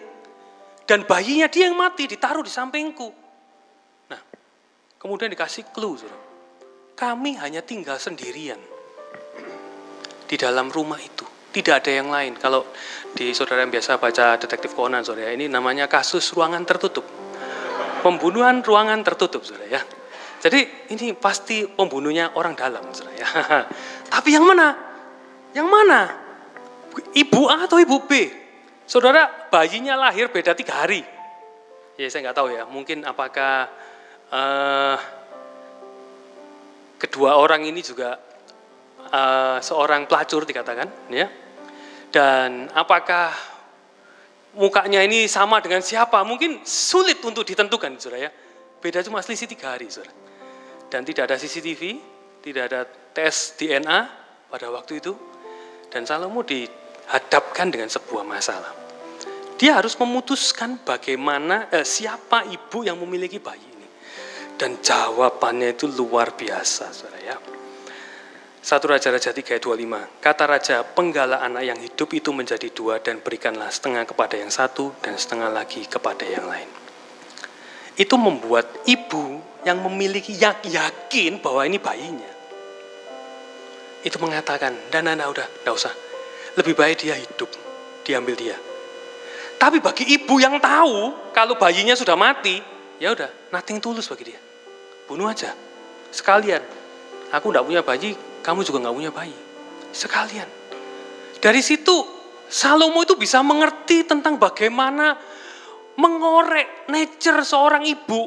[0.88, 3.12] Dan bayinya dia yang mati, ditaruh di sampingku.
[4.10, 4.22] Nah,
[4.98, 6.00] kemudian dikasih clue.
[6.00, 6.24] Suruh.
[6.96, 8.58] Kami hanya tinggal sendirian
[10.26, 11.28] di dalam rumah itu.
[11.54, 12.40] Tidak ada yang lain.
[12.40, 12.66] Kalau
[13.14, 17.29] di saudara yang biasa baca detektif Conan, saudara, ini namanya kasus ruangan tertutup.
[18.00, 19.82] Pembunuhan ruangan tertutup, saudara ya.
[20.40, 23.28] Jadi ini pasti pembunuhnya orang dalam, saudara ya.
[24.14, 24.72] Tapi yang mana?
[25.52, 26.00] Yang mana?
[27.12, 28.32] Ibu A atau ibu B?
[28.88, 31.04] Saudara, bayinya lahir beda tiga hari.
[32.00, 33.68] Ya saya nggak tahu ya, mungkin apakah
[34.32, 34.98] uh,
[36.96, 38.16] kedua orang ini juga
[39.12, 41.28] uh, seorang pelacur dikatakan, ya.
[42.10, 43.36] Dan apakah
[44.56, 46.22] mukanya ini sama dengan siapa?
[46.26, 48.32] Mungkin sulit untuk ditentukan, saudara ya.
[48.80, 50.16] Beda cuma selisih tiga hari, saudara.
[50.90, 52.02] Dan tidak ada CCTV,
[52.42, 54.00] tidak ada tes DNA
[54.50, 55.14] pada waktu itu.
[55.90, 58.74] Dan Salomo dihadapkan dengan sebuah masalah.
[59.60, 63.88] Dia harus memutuskan bagaimana eh, siapa ibu yang memiliki bayi ini.
[64.56, 67.59] Dan jawabannya itu luar biasa, saudara ya.
[68.60, 70.20] Satu Raja-Raja 3 ayat 25.
[70.20, 74.92] Kata Raja, penggala anak yang hidup itu menjadi dua dan berikanlah setengah kepada yang satu
[75.00, 76.68] dan setengah lagi kepada yang lain.
[77.96, 82.32] Itu membuat ibu yang memiliki yakin bahwa ini bayinya.
[84.04, 85.94] Itu mengatakan, dan anak udah, tidak usah.
[86.60, 87.52] Lebih baik dia hidup,
[88.04, 88.58] diambil dia
[89.60, 92.64] tapi bagi ibu yang tahu kalau bayinya sudah mati,
[92.96, 94.40] ya udah, nothing tulus bagi dia.
[95.04, 95.52] Bunuh aja.
[96.16, 96.64] Sekalian.
[97.36, 99.36] Aku tidak punya bayi, kamu juga nggak punya bayi.
[99.90, 100.50] Sekalian.
[101.40, 105.14] Dari situ Salomo itu bisa mengerti tentang bagaimana
[106.02, 108.26] mengorek nature seorang ibu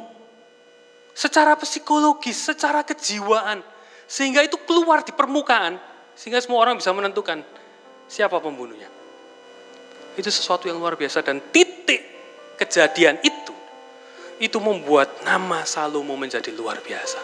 [1.10, 3.60] secara psikologis, secara kejiwaan.
[4.06, 5.80] Sehingga itu keluar di permukaan,
[6.14, 7.42] sehingga semua orang bisa menentukan
[8.06, 8.86] siapa pembunuhnya.
[10.14, 12.04] Itu sesuatu yang luar biasa dan titik
[12.60, 13.52] kejadian itu
[14.42, 17.22] itu membuat nama Salomo menjadi luar biasa.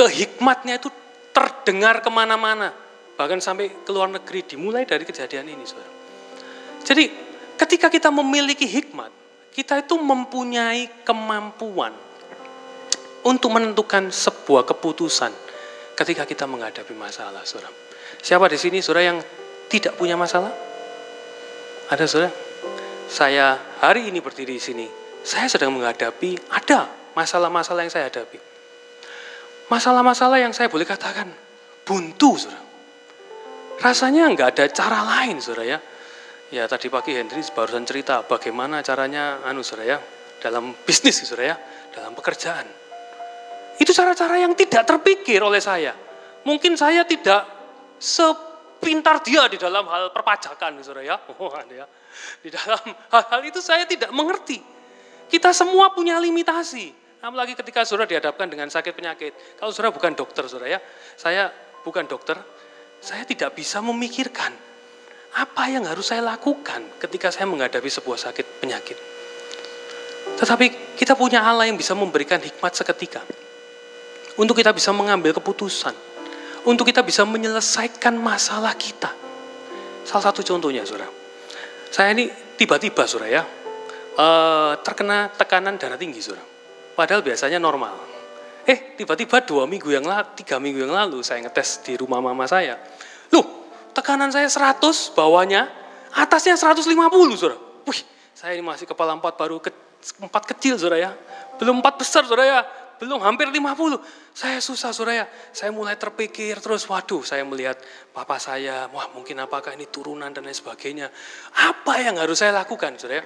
[0.00, 0.88] Kehikmatnya itu
[1.34, 2.70] terdengar ke mana-mana,
[3.18, 5.90] bahkan sampai ke luar negeri dimulai dari kejadian ini, saudara.
[6.86, 7.04] Jadi
[7.58, 9.10] ketika kita memiliki hikmat,
[9.50, 11.90] kita itu mempunyai kemampuan
[13.26, 15.34] untuk menentukan sebuah keputusan
[15.98, 17.74] ketika kita menghadapi masalah, saudara.
[18.22, 19.18] Siapa di sini, saudara, yang
[19.66, 20.54] tidak punya masalah?
[21.90, 22.30] Ada saudara?
[23.10, 24.86] Saya hari ini berdiri di sini,
[25.26, 28.53] saya sedang menghadapi, ada masalah-masalah yang saya hadapi.
[29.72, 31.28] Masalah-masalah yang saya boleh katakan
[31.84, 32.64] buntu, saudara.
[33.80, 35.78] Rasanya nggak ada cara lain, saudara ya.
[36.52, 39.98] Ya tadi pagi Henry barusan cerita bagaimana caranya, anu saudara ya,
[40.40, 41.56] dalam bisnis, saudara ya,
[41.92, 42.66] dalam pekerjaan.
[43.80, 45.92] Itu cara-cara yang tidak terpikir oleh saya.
[46.44, 47.42] Mungkin saya tidak
[47.98, 48.24] se
[48.78, 51.16] pintar dia di dalam hal perpajakan, saudara ya.
[51.40, 51.88] Oh, ya.
[52.38, 54.62] Di dalam hal-hal itu saya tidak mengerti.
[55.26, 57.03] Kita semua punya limitasi.
[57.24, 59.32] Apalagi ketika saudara dihadapkan dengan sakit penyakit.
[59.56, 60.80] Kalau saudara bukan dokter, saudara ya.
[61.16, 61.48] Saya
[61.80, 62.36] bukan dokter,
[63.00, 64.52] saya tidak bisa memikirkan
[65.34, 68.98] apa yang harus saya lakukan ketika saya menghadapi sebuah sakit penyakit.
[70.36, 73.24] Tetapi kita punya Allah yang bisa memberikan hikmat seketika.
[74.36, 75.96] Untuk kita bisa mengambil keputusan
[76.64, 79.12] untuk kita bisa menyelesaikan masalah kita.
[80.04, 81.08] Salah satu contohnya, saudara.
[81.92, 83.42] Saya ini tiba-tiba, saudara ya,
[84.16, 86.53] uh, terkena tekanan darah tinggi, saudara.
[86.94, 87.94] Padahal biasanya normal.
[88.64, 92.48] Eh, tiba-tiba dua minggu yang lalu, tiga minggu yang lalu saya ngetes di rumah mama
[92.48, 92.80] saya.
[93.28, 95.68] Loh, tekanan saya 100, bawahnya,
[96.16, 96.88] atasnya 150,
[97.36, 97.60] saudara.
[97.84, 98.00] Wih,
[98.32, 99.68] saya ini masih kepala empat baru ke,
[100.16, 101.10] empat kecil, saudara ya.
[101.60, 102.60] Belum empat besar, saudara ya
[102.98, 104.34] belum hampir 50.
[104.34, 105.26] Saya susah Suraya.
[105.50, 107.78] Saya mulai terpikir terus, waduh saya melihat
[108.10, 111.10] papa saya, wah mungkin apakah ini turunan dan lain sebagainya.
[111.54, 113.22] Apa yang harus saya lakukan Suraya?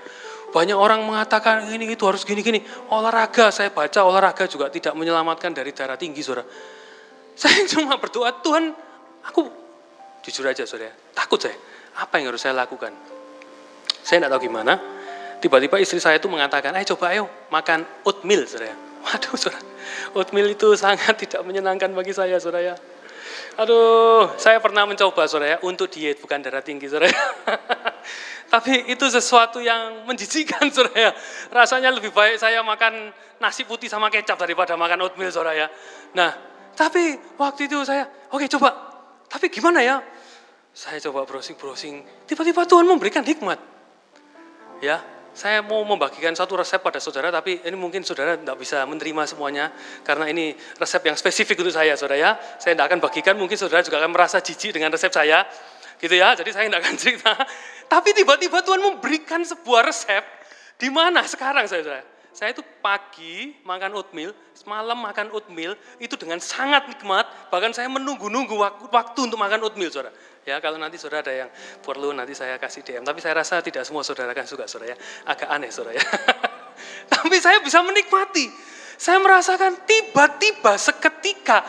[0.49, 2.65] Banyak orang mengatakan ini itu harus gini-gini.
[2.93, 6.49] Olahraga, saya baca olahraga juga tidak menyelamatkan dari darah tinggi Suraya.
[7.37, 8.73] Saya cuma berdoa, Tuhan
[9.29, 9.43] aku
[10.25, 11.57] jujur aja Suraya, takut saya.
[11.99, 12.95] Apa yang harus saya lakukan?
[14.01, 14.75] Saya tidak tahu gimana.
[15.39, 19.65] Tiba-tiba istri saya itu mengatakan, ayo coba ayo makan oatmeal Suraya Waduh, saudara.
[20.13, 22.75] Oatmeal itu sangat tidak menyenangkan bagi saya, saudara ya.
[23.57, 27.21] Aduh, saya pernah mencoba, saudara ya, untuk diet, bukan darah tinggi, saudara ya.
[28.53, 31.13] Tapi itu sesuatu yang menjijikan, saudara ya.
[31.49, 33.09] Rasanya lebih baik saya makan
[33.41, 35.67] nasi putih sama kecap daripada makan oatmeal, saudara ya.
[36.13, 36.37] Nah,
[36.77, 38.71] tapi waktu itu saya, oke okay, coba.
[39.29, 40.05] Tapi gimana ya?
[40.73, 42.29] Saya coba browsing-browsing.
[42.29, 43.59] Tiba-tiba Tuhan memberikan hikmat.
[44.79, 45.03] Ya,
[45.39, 49.71] saya mau membagikan satu resep pada saudara, tapi ini mungkin saudara tidak bisa menerima semuanya,
[50.03, 52.31] karena ini resep yang spesifik untuk saya, saudara ya.
[52.59, 55.47] Saya tidak akan bagikan, mungkin saudara juga akan merasa jijik dengan resep saya,
[56.03, 56.35] gitu ya.
[56.35, 57.33] Jadi saya tidak akan cerita.
[57.87, 60.27] Tapi tiba-tiba Tuhan memberikan sebuah resep,
[60.75, 62.18] di mana sekarang saudara?
[62.33, 64.31] Saya itu pagi makan oatmeal,
[64.69, 68.55] malam makan oatmeal, itu dengan sangat nikmat, bahkan saya menunggu-nunggu
[68.93, 70.15] waktu untuk makan oatmeal, saudara.
[70.49, 71.51] Ya, kalau nanti saudara ada yang
[71.85, 73.05] perlu nanti saya kasih DM.
[73.05, 74.97] Tapi saya rasa tidak semua saudara kan suka saudara ya.
[75.29, 76.05] Agak aneh saudara ya.
[77.13, 78.49] Tapi saya bisa menikmati.
[78.97, 81.63] Saya merasakan tiba-tiba seketika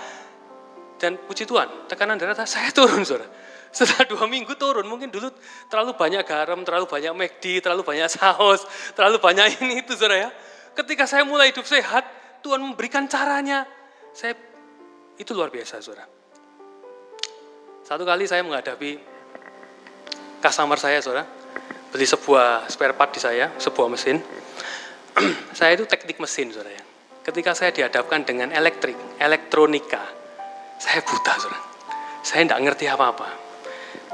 [0.99, 3.29] dan puji Tuhan, tekanan darah saya turun saudara.
[3.69, 5.29] Setelah dua minggu turun, mungkin dulu
[5.69, 8.65] terlalu banyak garam, terlalu banyak McD, terlalu banyak saus,
[8.97, 10.29] terlalu banyak ini itu saudara ya.
[10.79, 12.07] Ketika saya mulai hidup sehat,
[12.39, 13.67] Tuhan memberikan caranya.
[14.15, 14.31] Saya
[15.19, 16.07] itu luar biasa saudara.
[17.83, 18.95] Satu kali saya menghadapi
[20.39, 21.27] customer saya saudara,
[21.91, 24.23] beli sebuah spare part di saya, sebuah mesin.
[25.59, 26.83] saya itu teknik mesin saudara ya.
[27.27, 30.07] Ketika saya dihadapkan dengan elektrik, elektronika,
[30.79, 31.59] saya buta saudara.
[32.23, 33.27] Saya tidak ngerti apa-apa.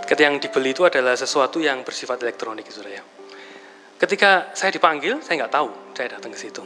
[0.01, 3.14] Ketika yang dibeli itu adalah sesuatu yang bersifat elektronik saudara ya.
[4.05, 6.61] Ketika saya dipanggil, saya nggak tahu, saya datang ke situ.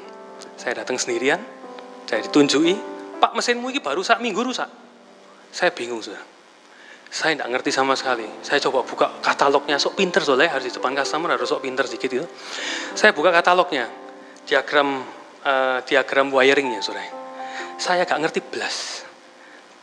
[0.60, 1.40] Saya datang sendirian,
[2.04, 2.76] saya ditunjui,
[3.20, 4.68] Pak mesinmu ini baru sak minggu rusak.
[5.56, 6.40] Saya bingung saudara
[7.10, 8.26] saya tidak ngerti sama sekali.
[8.46, 12.22] Saya coba buka katalognya, sok pinter soalnya harus di depan customer harus sok pinter sedikit
[12.22, 12.26] itu.
[12.94, 13.90] Saya buka katalognya,
[14.46, 15.02] diagram
[15.42, 17.10] uh, diagram wiringnya, saudara.
[17.82, 19.02] Saya gak ngerti belas,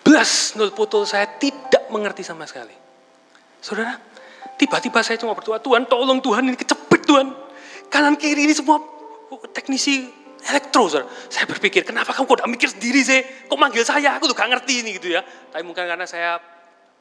[0.06, 2.74] belas nol putul saya tidak mengerti sama sekali.
[3.58, 3.98] Saudara,
[4.54, 7.45] tiba-tiba saya cuma berdoa, Tuhan tolong Tuhan ini kecepet Tuhan.
[7.88, 8.82] Kanan kiri ini semua
[9.54, 10.06] teknisi
[10.46, 11.10] elektro, saudara.
[11.26, 13.20] Saya berpikir, kenapa kamu kok mikir sendiri sih?
[13.50, 14.14] Kok manggil saya?
[14.18, 15.22] Aku tuh gak ngerti ini gitu ya.
[15.24, 16.38] Tapi mungkin karena saya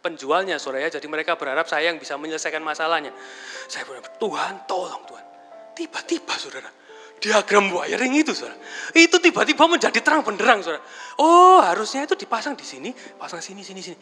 [0.01, 0.97] penjualnya saudara ya.
[0.97, 3.13] Jadi mereka berharap saya yang bisa menyelesaikan masalahnya.
[3.69, 5.25] Saya berharap Tuhan tolong Tuhan.
[5.75, 6.69] Tiba-tiba saudara,
[7.19, 8.55] diagram wiring itu saudara,
[8.95, 10.79] itu tiba-tiba menjadi terang benderang saudara.
[11.19, 13.97] Oh harusnya itu dipasang di sini, pasang sini, sini, sini.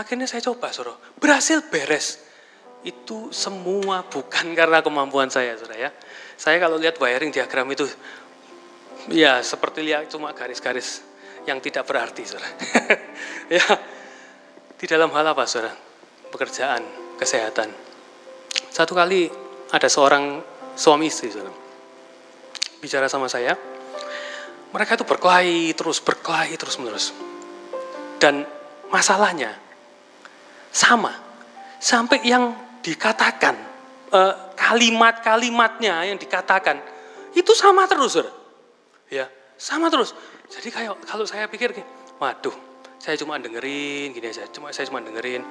[0.00, 2.27] Akhirnya saya coba saudara, berhasil beres.
[2.86, 5.90] Itu semua bukan karena kemampuan saya saudara ya.
[6.38, 7.82] Saya kalau lihat wiring diagram itu,
[9.10, 11.02] ya seperti lihat cuma garis-garis
[11.42, 12.46] yang tidak berarti saudara.
[13.58, 13.66] ya
[14.78, 15.74] di dalam hal apa, saudara?
[16.30, 16.82] Pekerjaan,
[17.18, 17.74] kesehatan.
[18.70, 19.26] Satu kali
[19.74, 20.38] ada seorang
[20.78, 21.50] suami istri, saudara.
[22.78, 23.58] Bicara sama saya,
[24.70, 27.10] mereka itu berkelahi terus, berkelahi terus menerus.
[28.22, 28.46] Dan
[28.92, 29.56] masalahnya
[30.70, 31.10] sama,
[31.82, 33.54] sampai yang dikatakan
[34.12, 36.80] eh, kalimat-kalimatnya yang dikatakan
[37.36, 38.32] itu sama terus, saudara.
[39.08, 40.12] Ya, sama terus.
[40.48, 41.76] Jadi kayak kalau saya pikir,
[42.18, 42.56] waduh,
[42.98, 45.44] saya cuma dengerin gini aja cuma saya cuma dengerin.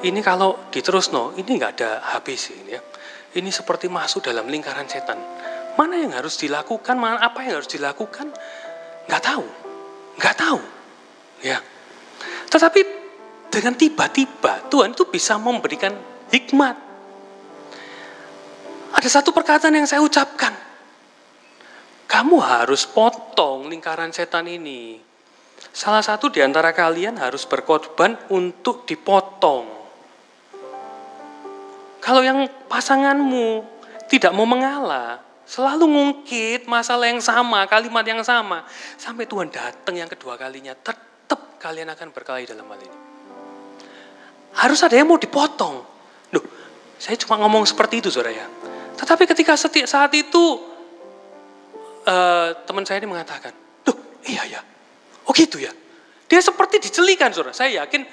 [0.00, 2.80] Ini kalau diterus no ini nggak ada habis ini ya.
[3.34, 5.18] Ini seperti masuk dalam lingkaran setan.
[5.74, 8.30] Mana yang harus dilakukan mana apa yang harus dilakukan?
[9.10, 9.46] Nggak tahu
[10.18, 10.60] nggak tahu.
[11.42, 11.58] Ya.
[12.48, 12.80] Tetapi
[13.50, 15.94] dengan tiba-tiba Tuhan itu bisa memberikan
[16.32, 16.76] hikmat
[18.94, 20.54] ada satu perkataan yang saya ucapkan
[22.08, 25.14] kamu harus potong lingkaran setan ini
[25.74, 29.66] Salah satu di antara kalian harus berkorban untuk dipotong.
[31.98, 33.66] Kalau yang pasanganmu
[34.06, 38.62] tidak mau mengalah, selalu ngungkit masalah yang sama, kalimat yang sama,
[38.94, 42.98] sampai Tuhan datang yang kedua kalinya, tetap kalian akan berkelahi dalam hal ini.
[44.54, 45.93] Harus ada yang mau dipotong.
[46.34, 46.44] Loh,
[46.98, 48.46] saya cuma ngomong seperti itu, saudara ya.
[48.98, 50.58] Tetapi ketika setiap saat itu,
[52.10, 53.54] uh, teman saya ini mengatakan,
[53.86, 54.60] loh iya ya,
[55.24, 55.72] Oh gitu ya.
[56.28, 57.56] Dia seperti dicelikan saudara.
[57.56, 58.04] Saya yakin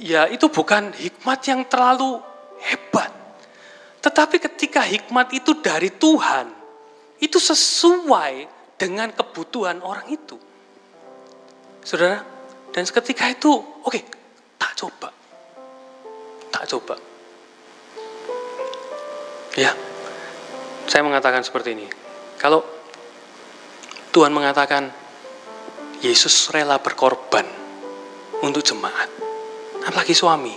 [0.00, 2.20] ya itu bukan hikmat yang terlalu
[2.64, 3.12] hebat.
[4.00, 6.48] Tetapi ketika hikmat itu dari Tuhan,
[7.20, 8.48] itu sesuai
[8.80, 10.40] dengan kebutuhan orang itu.
[11.84, 12.24] Saudara,
[12.72, 14.02] dan seketika itu, oke, okay,
[14.56, 15.12] tak coba.
[16.60, 16.92] Tak coba.
[19.56, 19.72] Ya,
[20.84, 21.88] saya mengatakan seperti ini.
[22.36, 22.60] Kalau
[24.12, 24.92] Tuhan mengatakan,
[26.04, 27.48] Yesus rela berkorban
[28.44, 29.08] untuk jemaat.
[29.88, 30.52] Apalagi suami.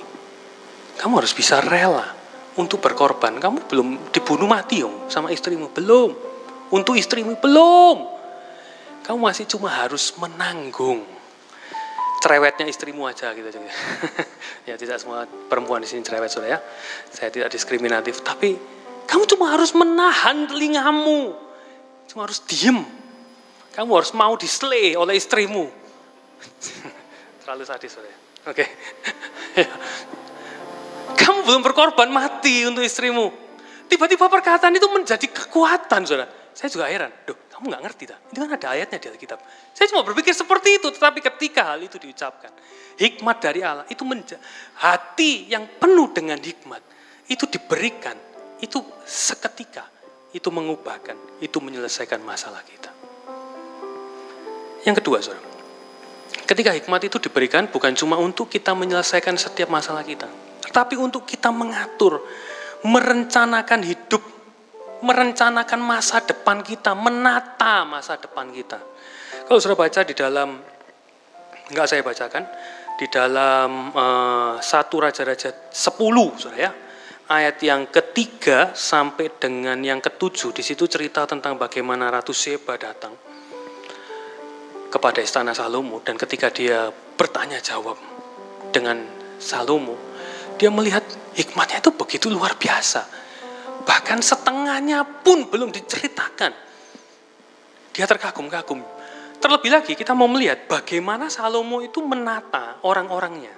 [1.00, 2.12] Kamu harus bisa rela
[2.60, 3.39] untuk berkorban.
[3.39, 5.72] Kamu belum dibunuh mati om sama istrimu.
[5.72, 6.12] Belum.
[6.76, 7.98] Untuk istrimu belum.
[9.08, 11.12] Kamu masih cuma harus menanggung
[12.24, 13.52] cerewetnya istrimu aja gitu.
[14.70, 16.60] ya tidak semua perempuan di sini cerewet sudah ya.
[17.12, 18.24] Saya tidak diskriminatif.
[18.24, 18.56] Tapi
[19.04, 21.36] kamu cuma harus menahan telingamu.
[22.08, 23.04] Cuma harus diem
[23.74, 25.66] kamu harus mau dislay oleh istrimu.
[27.42, 28.16] Terlalu sadis, ya.
[28.54, 28.66] Oke.
[31.20, 33.34] Kamu belum berkorban mati untuk istrimu.
[33.90, 36.30] Tiba-tiba perkataan itu menjadi kekuatan, saudara.
[36.54, 37.10] Saya juga heran.
[37.26, 38.20] Duh, kamu nggak ngerti tak?
[38.30, 39.39] Itu kan ada ayatnya di Alkitab.
[39.74, 42.54] Saya cuma berpikir seperti itu, tetapi ketika hal itu diucapkan,
[43.02, 44.38] hikmat dari Allah itu menja
[44.78, 46.82] hati yang penuh dengan hikmat
[47.32, 48.16] itu diberikan,
[48.62, 49.88] itu seketika,
[50.36, 52.92] itu mengubahkan, itu menyelesaikan masalah kita.
[54.84, 55.48] Yang kedua, saudara,
[56.44, 60.28] ketika hikmat itu diberikan bukan cuma untuk kita menyelesaikan setiap masalah kita,
[60.68, 62.20] tetapi untuk kita mengatur,
[62.84, 64.22] merencanakan hidup,
[65.04, 68.80] merencanakan masa depan kita, menata masa depan kita.
[69.44, 70.63] Kalau sudah baca di dalam,
[71.68, 72.44] enggak saya bacakan,
[72.96, 76.72] di dalam uh, satu Raja-Raja 10, saudara ya.
[77.24, 83.16] Ayat yang ketiga sampai dengan yang ketujuh, di situ cerita tentang bagaimana Ratu Seba datang
[84.92, 87.98] kepada istana Salomo dan ketika dia bertanya jawab
[88.70, 89.02] dengan
[89.39, 89.98] Salomo,
[90.60, 91.02] dia melihat
[91.34, 93.23] hikmatnya itu begitu luar biasa.
[93.84, 96.52] Bahkan setengahnya pun belum diceritakan.
[97.93, 98.82] Dia terkagum-kagum.
[99.38, 103.52] Terlebih lagi kita mau melihat bagaimana Salomo itu menata orang-orangnya.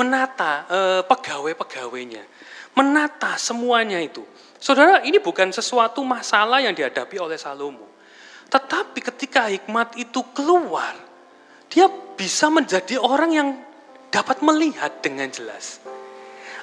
[0.00, 2.24] Menata e, pegawai-pegawainya.
[2.76, 4.24] Menata semuanya itu.
[4.56, 7.84] Saudara, ini bukan sesuatu masalah yang dihadapi oleh Salomo.
[8.48, 10.96] Tetapi ketika hikmat itu keluar,
[11.68, 13.48] dia bisa menjadi orang yang
[14.08, 15.82] dapat melihat dengan jelas.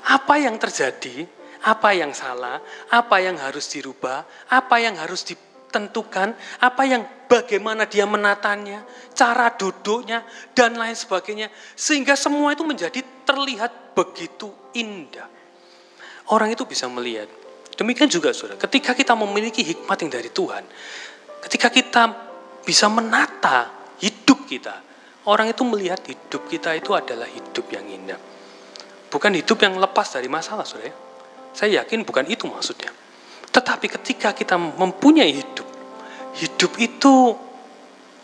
[0.09, 1.29] Apa yang terjadi,
[1.63, 2.59] apa yang salah,
[2.91, 8.83] apa yang harus dirubah, apa yang harus ditentukan, apa yang bagaimana dia menatanya,
[9.15, 11.47] cara duduknya, dan lain sebagainya.
[11.73, 15.27] Sehingga semua itu menjadi terlihat begitu indah.
[16.31, 17.27] Orang itu bisa melihat.
[17.73, 20.61] Demikian juga saudara, ketika kita memiliki hikmat yang dari Tuhan,
[21.43, 22.03] Ketika kita
[22.63, 23.67] bisa menata
[23.99, 24.79] hidup kita,
[25.27, 28.15] orang itu melihat hidup kita itu adalah hidup yang indah.
[29.11, 30.95] Bukan hidup yang lepas dari masalah, saudara.
[31.53, 32.89] Saya yakin bukan itu maksudnya.
[33.53, 35.67] Tetapi ketika kita mempunyai hidup,
[36.41, 37.37] hidup itu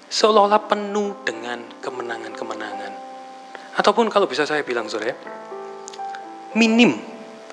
[0.10, 2.94] seolah-olah penuh dengan kemenangan-kemenangan.
[3.78, 5.14] Ataupun kalau bisa saya bilang, saudara,
[6.58, 6.98] minim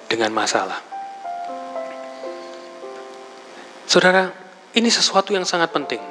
[0.09, 0.81] dengan masalah.
[3.85, 4.33] Saudara,
[4.73, 6.03] ini sesuatu yang sangat penting.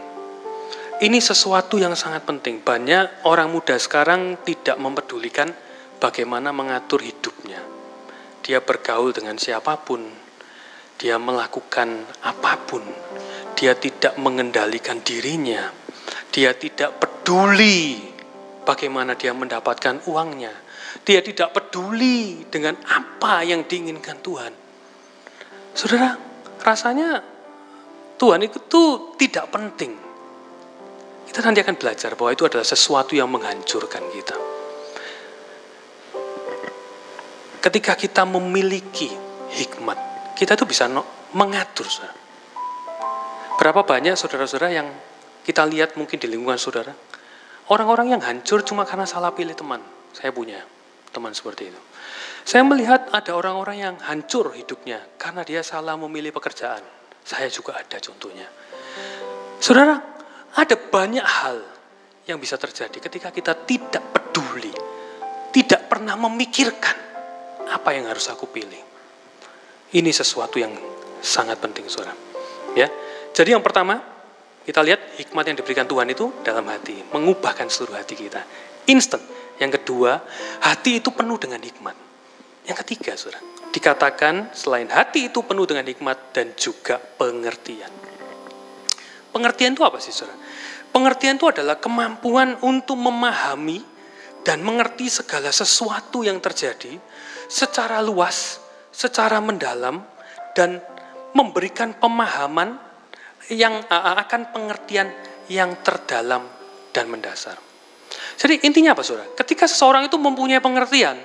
[0.96, 2.64] Ini sesuatu yang sangat penting.
[2.64, 5.52] Banyak orang muda sekarang tidak mempedulikan
[6.00, 7.75] bagaimana mengatur hidupnya.
[8.46, 10.06] Dia bergaul dengan siapa pun,
[11.02, 12.86] dia melakukan apa pun,
[13.58, 15.74] dia tidak mengendalikan dirinya,
[16.30, 18.06] dia tidak peduli
[18.62, 20.54] bagaimana dia mendapatkan uangnya,
[21.02, 24.54] dia tidak peduli dengan apa yang diinginkan Tuhan.
[25.74, 26.14] Saudara,
[26.62, 27.26] rasanya
[28.22, 28.62] Tuhan itu
[29.18, 29.92] tidak penting.
[31.26, 34.38] Kita nanti akan belajar bahwa itu adalah sesuatu yang menghancurkan kita.
[37.66, 39.10] Ketika kita memiliki
[39.50, 39.98] hikmat,
[40.38, 40.86] kita itu bisa
[41.34, 41.90] mengatur.
[41.90, 42.14] Saudara.
[43.58, 44.88] Berapa banyak saudara-saudara yang
[45.42, 46.94] kita lihat mungkin di lingkungan saudara,
[47.74, 49.82] orang-orang yang hancur cuma karena salah pilih teman.
[50.14, 50.62] Saya punya
[51.10, 51.82] teman seperti itu.
[52.46, 56.86] Saya melihat ada orang-orang yang hancur hidupnya karena dia salah memilih pekerjaan
[57.26, 58.46] saya juga ada contohnya.
[59.58, 59.98] Saudara,
[60.54, 61.58] ada banyak hal
[62.30, 64.70] yang bisa terjadi ketika kita tidak peduli,
[65.50, 67.15] tidak pernah memikirkan
[67.70, 68.82] apa yang harus aku pilih.
[69.96, 70.74] Ini sesuatu yang
[71.22, 72.14] sangat penting, saudara.
[72.76, 72.92] Ya,
[73.32, 74.04] jadi yang pertama
[74.66, 78.42] kita lihat hikmat yang diberikan Tuhan itu dalam hati, mengubahkan seluruh hati kita.
[78.90, 79.22] Instant.
[79.56, 80.20] Yang kedua,
[80.66, 81.96] hati itu penuh dengan hikmat.
[82.66, 83.40] Yang ketiga, saudara,
[83.72, 87.94] dikatakan selain hati itu penuh dengan hikmat dan juga pengertian.
[89.32, 90.36] Pengertian itu apa sih saudara?
[90.90, 93.84] Pengertian itu adalah kemampuan untuk memahami
[94.42, 96.98] dan mengerti segala sesuatu yang terjadi
[97.48, 98.60] secara luas,
[98.92, 100.04] secara mendalam,
[100.56, 100.80] dan
[101.36, 102.80] memberikan pemahaman
[103.52, 105.12] yang akan pengertian
[105.52, 106.48] yang terdalam
[106.96, 107.60] dan mendasar.
[108.40, 109.28] Jadi intinya apa saudara?
[109.36, 111.20] Ketika seseorang itu mempunyai pengertian,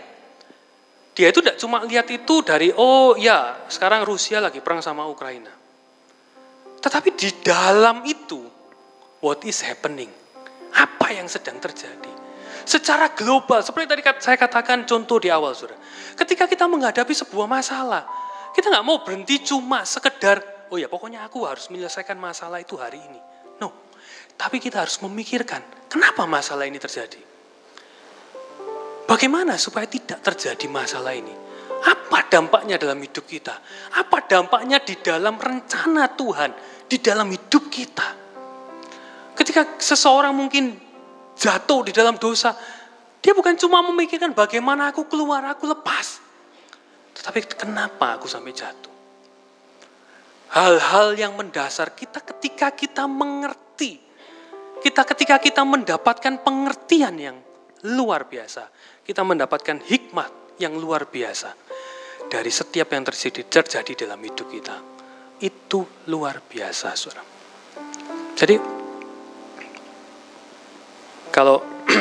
[1.15, 5.51] dia itu tidak cuma lihat itu dari, oh ya sekarang Rusia lagi perang sama Ukraina.
[6.81, 8.41] Tetapi di dalam itu,
[9.21, 10.11] what is happening?
[10.75, 12.10] Apa yang sedang terjadi?
[12.71, 15.75] Secara global, seperti tadi saya katakan contoh di awal, saudara.
[16.15, 18.07] Ketika kita menghadapi sebuah masalah,
[18.55, 23.03] kita nggak mau berhenti cuma sekedar, oh ya pokoknya aku harus menyelesaikan masalah itu hari
[23.03, 23.19] ini.
[23.59, 23.75] No,
[24.39, 27.19] tapi kita harus memikirkan, kenapa masalah ini terjadi?
[29.11, 31.35] Bagaimana supaya tidak terjadi masalah ini?
[31.83, 33.59] Apa dampaknya dalam hidup kita?
[33.99, 36.55] Apa dampaknya di dalam rencana Tuhan,
[36.87, 38.15] di dalam hidup kita?
[39.35, 40.90] Ketika seseorang mungkin
[41.41, 42.53] jatuh di dalam dosa,
[43.25, 46.21] dia bukan cuma memikirkan bagaimana aku keluar, aku lepas.
[47.17, 48.93] Tetapi kenapa aku sampai jatuh?
[50.53, 53.97] Hal-hal yang mendasar kita ketika kita mengerti.
[54.81, 57.37] Kita ketika kita mendapatkan pengertian yang
[57.85, 58.69] luar biasa
[59.11, 61.51] kita mendapatkan hikmat yang luar biasa
[62.31, 64.79] dari setiap yang terjadi, terjadi dalam hidup kita.
[65.43, 67.27] Itu luar biasa, saudara.
[68.39, 68.55] Jadi,
[71.31, 71.63] kalau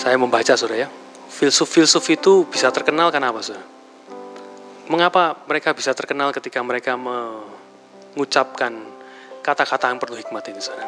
[0.00, 0.88] saya membaca, saudara ya,
[1.32, 3.66] filsuf-filsuf itu bisa terkenal karena apa, saudara?
[4.84, 8.76] Mengapa mereka bisa terkenal ketika mereka mengucapkan
[9.40, 10.86] kata-kata yang perlu hikmat ini, saudara?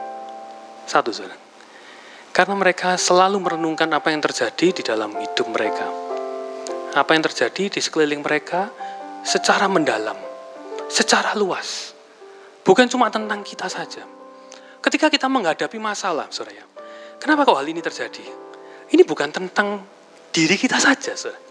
[0.86, 1.34] Satu, saudara
[2.30, 5.88] Karena mereka selalu merenungkan apa yang terjadi di dalam hidup mereka.
[6.92, 8.68] Apa yang terjadi di sekeliling mereka
[9.24, 10.16] secara mendalam,
[10.92, 11.96] secara luas.
[12.60, 14.15] Bukan cuma tentang kita saja.
[14.86, 16.62] Ketika kita menghadapi masalah, saudara,
[17.18, 18.22] kenapa kok hal ini terjadi?
[18.94, 19.82] Ini bukan tentang
[20.30, 21.42] diri kita saja, saudara.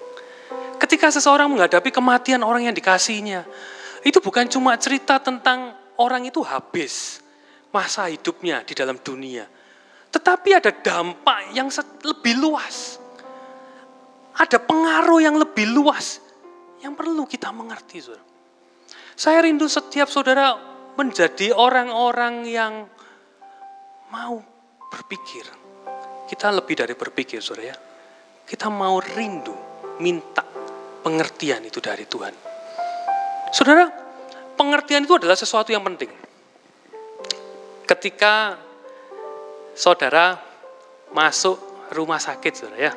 [0.80, 3.44] Ketika seseorang menghadapi kematian orang yang dikasihnya,
[4.08, 7.20] itu bukan cuma cerita tentang orang itu habis
[7.76, 9.52] masa hidupnya di dalam dunia
[10.16, 11.68] tetapi ada dampak yang
[12.08, 12.96] lebih luas.
[14.32, 16.24] Ada pengaruh yang lebih luas
[16.80, 18.00] yang perlu kita mengerti.
[18.00, 18.24] Saudara.
[19.20, 20.56] Saya rindu setiap saudara
[20.96, 22.88] menjadi orang-orang yang
[24.12, 24.42] mau
[24.92, 25.46] berpikir.
[26.26, 27.78] Kita lebih dari berpikir, saudara ya.
[28.46, 29.54] Kita mau rindu,
[30.02, 30.46] minta
[31.06, 32.34] pengertian itu dari Tuhan.
[33.54, 33.86] Saudara,
[34.58, 36.10] pengertian itu adalah sesuatu yang penting.
[37.86, 38.58] Ketika
[39.78, 40.42] saudara
[41.14, 41.62] masuk
[41.94, 42.94] rumah sakit, saudara ya.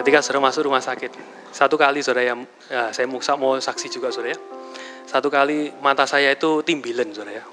[0.00, 1.12] Ketika saudara masuk rumah sakit,
[1.52, 2.34] satu kali saudara ya,
[2.72, 3.20] ya saya mau
[3.60, 4.40] saksi juga saudara ya.
[5.04, 7.44] Satu kali mata saya itu timbilen saudara ya.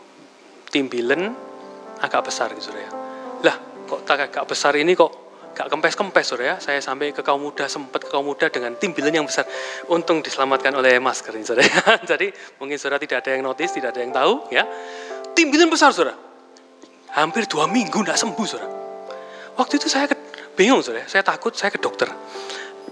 [0.71, 1.35] Timbilen
[1.99, 2.91] agak besar gitu ya.
[3.45, 3.55] Lah
[3.87, 6.55] kok tak agak besar ini kok gak kempes-kempes saudara ya.
[6.57, 9.43] Saya sampai ke kaum muda, sempat ke kaum muda dengan timbilen yang besar.
[9.91, 11.81] Untung diselamatkan oleh masker ini saudara ya.
[12.15, 14.63] Jadi mungkin saudara tidak ada yang notice, tidak ada yang tahu ya.
[15.35, 16.29] Timbilen besar saudara
[17.15, 18.69] hampir dua minggu tidak sembuh, saudara.
[19.57, 20.15] Waktu itu saya ke,
[20.53, 21.09] bingung, saudara.
[21.09, 22.09] Saya takut, saya ke dokter.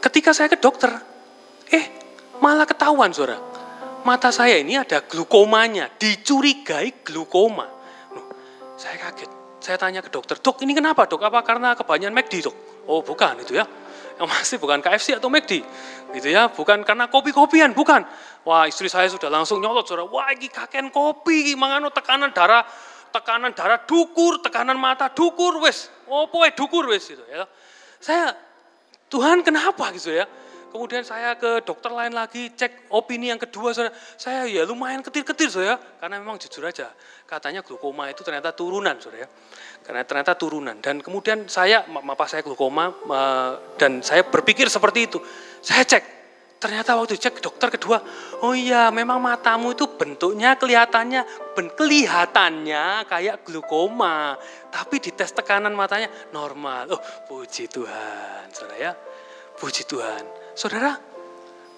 [0.02, 0.90] Ketika saya ke dokter,
[1.70, 1.86] eh
[2.42, 3.38] malah ketahuan, saudara.
[4.06, 7.77] Mata saya ini ada glukomanya, dicurigai glukoma.
[8.78, 9.32] Saya kaget.
[9.58, 11.26] Saya tanya ke dokter, dok ini kenapa dok?
[11.26, 12.56] Apa karena kebanyakan McD dok?
[12.86, 13.66] Oh bukan itu ya.
[14.22, 15.66] Yang masih bukan KFC atau McD.
[16.14, 18.06] Gitu ya, bukan karena kopi-kopian, bukan.
[18.46, 20.06] Wah istri saya sudah langsung nyolot, saudara.
[20.06, 22.64] Wah ini kakek kopi, mangano tekanan darah
[23.12, 27.50] tekanan darah dukur, tekanan mata dukur, wes, opo eh dukur wes gitu ya.
[27.98, 28.36] Saya
[29.10, 30.30] Tuhan kenapa gitu ya?
[30.68, 33.90] Kemudian saya ke dokter lain lagi, cek opini yang kedua, saya,
[34.20, 36.92] saya ya lumayan ketir-ketir, ya, karena memang jujur aja,
[37.24, 39.28] katanya glukoma itu ternyata turunan, ya,
[39.82, 40.78] karena ternyata turunan.
[40.84, 42.92] Dan kemudian saya, apa saya glukoma,
[43.80, 45.18] dan saya berpikir seperti itu,
[45.64, 46.18] saya cek,
[46.58, 48.02] Ternyata waktu cek dokter kedua,
[48.42, 54.34] oh iya memang matamu itu bentuknya kelihatannya ben, kelihatannya kayak glukoma,
[54.74, 56.98] tapi di tes tekanan matanya normal.
[56.98, 58.92] Oh, puji Tuhan, Saudara ya.
[59.54, 60.47] Puji Tuhan.
[60.58, 60.98] Saudara,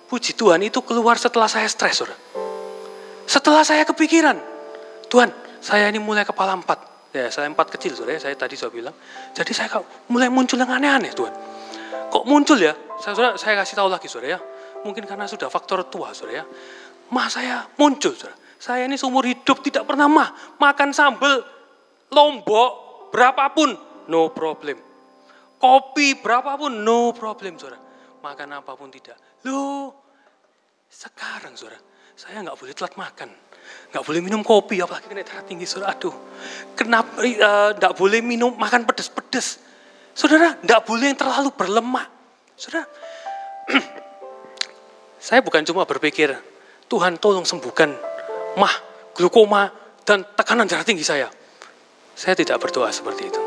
[0.08, 2.16] puji Tuhan itu keluar setelah saya stres, Saudara.
[3.28, 4.40] Setelah saya kepikiran,
[5.12, 6.88] Tuhan, saya ini mulai kepala empat.
[7.12, 8.96] Ya, saya empat kecil, Saudara, saya tadi sudah bilang.
[9.36, 9.68] Jadi saya
[10.08, 11.36] mulai muncul yang aneh-aneh, Tuhan.
[12.08, 12.72] Kok muncul ya?
[13.04, 14.40] Saya, saudara, saya kasih tahu lagi, Saudara ya
[14.80, 16.44] Mungkin karena sudah faktor tua, saudara ya.
[17.12, 18.40] Mah saya muncul, saudara.
[18.56, 21.44] Saya ini seumur hidup tidak pernah mah makan sambal
[22.16, 22.72] lombok
[23.12, 23.76] berapapun,
[24.08, 24.80] no problem.
[25.60, 27.89] Kopi berapapun, no problem, saudara.
[28.20, 29.16] Makan apa pun tidak.
[29.48, 29.96] Loh,
[30.92, 31.80] sekarang saudara,
[32.16, 33.30] saya nggak boleh telat makan.
[33.94, 35.96] Nggak boleh minum kopi, apalagi kena darah tinggi, saudara.
[35.96, 36.16] Aduh,
[36.76, 39.64] kenapa uh, nggak boleh minum, makan pedes-pedes.
[40.12, 42.12] Saudara, nggak boleh yang terlalu berlemak.
[42.60, 42.84] Saudara,
[45.20, 46.32] Saya bukan cuma berpikir,
[46.88, 47.92] Tuhan tolong sembuhkan
[48.56, 48.76] mah,
[49.12, 49.68] glukoma,
[50.08, 51.28] dan tekanan darah tinggi saya.
[52.16, 53.42] Saya tidak berdoa seperti itu.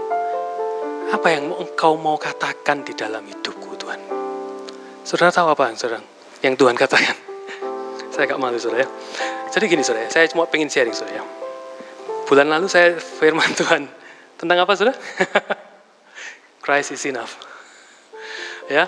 [1.09, 4.12] Apa yang engkau mau katakan di dalam hidupku Tuhan?
[5.03, 6.01] Saudara tahu apa yang, saudara,
[6.43, 7.17] yang Tuhan katakan?
[8.13, 8.89] saya gak malu saudara ya.
[9.53, 11.25] Jadi gini saudara, saya cuma pengen sharing saudara ya.
[12.29, 13.89] Bulan lalu saya firman Tuhan
[14.37, 14.97] tentang apa saudara?
[16.65, 17.35] Christ is enough.
[18.71, 18.87] Ya,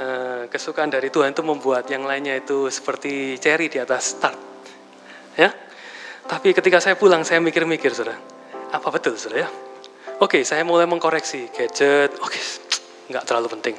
[0.00, 4.38] Eh, kesukaan dari Tuhan itu membuat yang lainnya itu seperti cherry di atas start.
[5.36, 5.52] Ya.
[6.24, 8.16] Tapi ketika saya pulang saya mikir-mikir Saudara.
[8.72, 9.48] Apa betul Saudara ya?
[10.24, 12.16] Oke, saya mulai mengkoreksi gadget.
[12.24, 12.40] Oke,
[13.12, 13.76] nggak terlalu penting.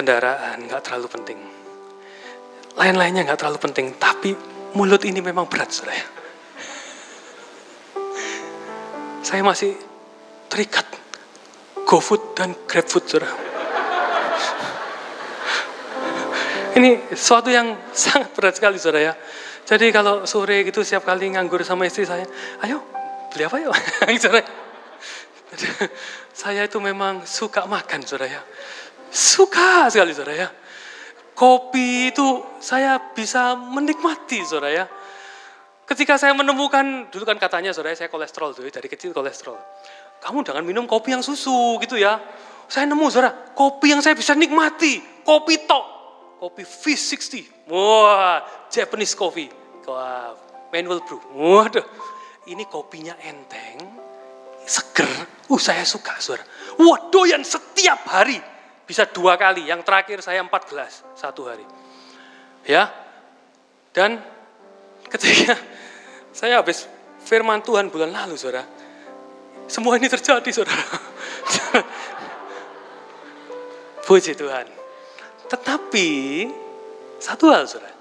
[0.00, 1.36] Kendaraan nggak terlalu penting.
[2.72, 4.32] Lain-lainnya nggak terlalu penting, tapi
[4.72, 6.06] mulut ini memang berat Saudara ya.
[9.20, 9.76] Saya masih
[10.48, 10.88] terikat
[11.84, 13.28] GoFood dan GrabFood Saudara
[16.80, 19.14] Ini suatu yang sangat berat sekali saudara ya.
[19.68, 22.24] Jadi kalau sore gitu setiap kali nganggur sama istri saya,
[22.64, 22.80] ayo
[23.28, 23.76] beli apa yuk?
[26.40, 28.40] saya itu memang suka makan saudara ya.
[29.10, 30.48] Suka sekali saudara ya.
[31.34, 34.84] Kopi itu saya bisa menikmati saudara ya.
[35.84, 39.58] Ketika saya menemukan, dulu kan katanya saudara saya kolesterol tuh, dari kecil kolesterol.
[40.22, 42.22] Kamu jangan minum kopi yang susu gitu ya.
[42.70, 46.00] Saya nemu saudara, kopi yang saya bisa nikmati, kopi tok
[46.40, 47.68] kopi V60.
[47.68, 48.40] Wah,
[48.72, 49.52] Japanese coffee.
[49.84, 50.32] Wah,
[50.72, 51.20] manual brew.
[51.36, 51.84] Waduh,
[52.48, 53.84] ini kopinya enteng,
[54.64, 55.10] seger,
[55.52, 56.48] uh saya suka saudara.
[56.80, 58.40] Wah doyan setiap hari,
[58.90, 61.62] bisa dua kali, yang terakhir saya empat gelas satu hari.
[62.66, 62.90] Ya,
[63.94, 64.18] dan
[65.06, 65.54] ketika
[66.42, 66.90] saya habis
[67.22, 68.66] firman Tuhan bulan lalu saudara,
[69.70, 70.82] semua ini terjadi saudara.
[74.10, 74.66] Puji Tuhan.
[75.46, 76.08] Tetapi
[77.22, 77.94] satu hal saudara,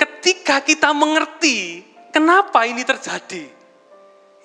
[0.00, 3.44] ketika kita mengerti kenapa ini terjadi,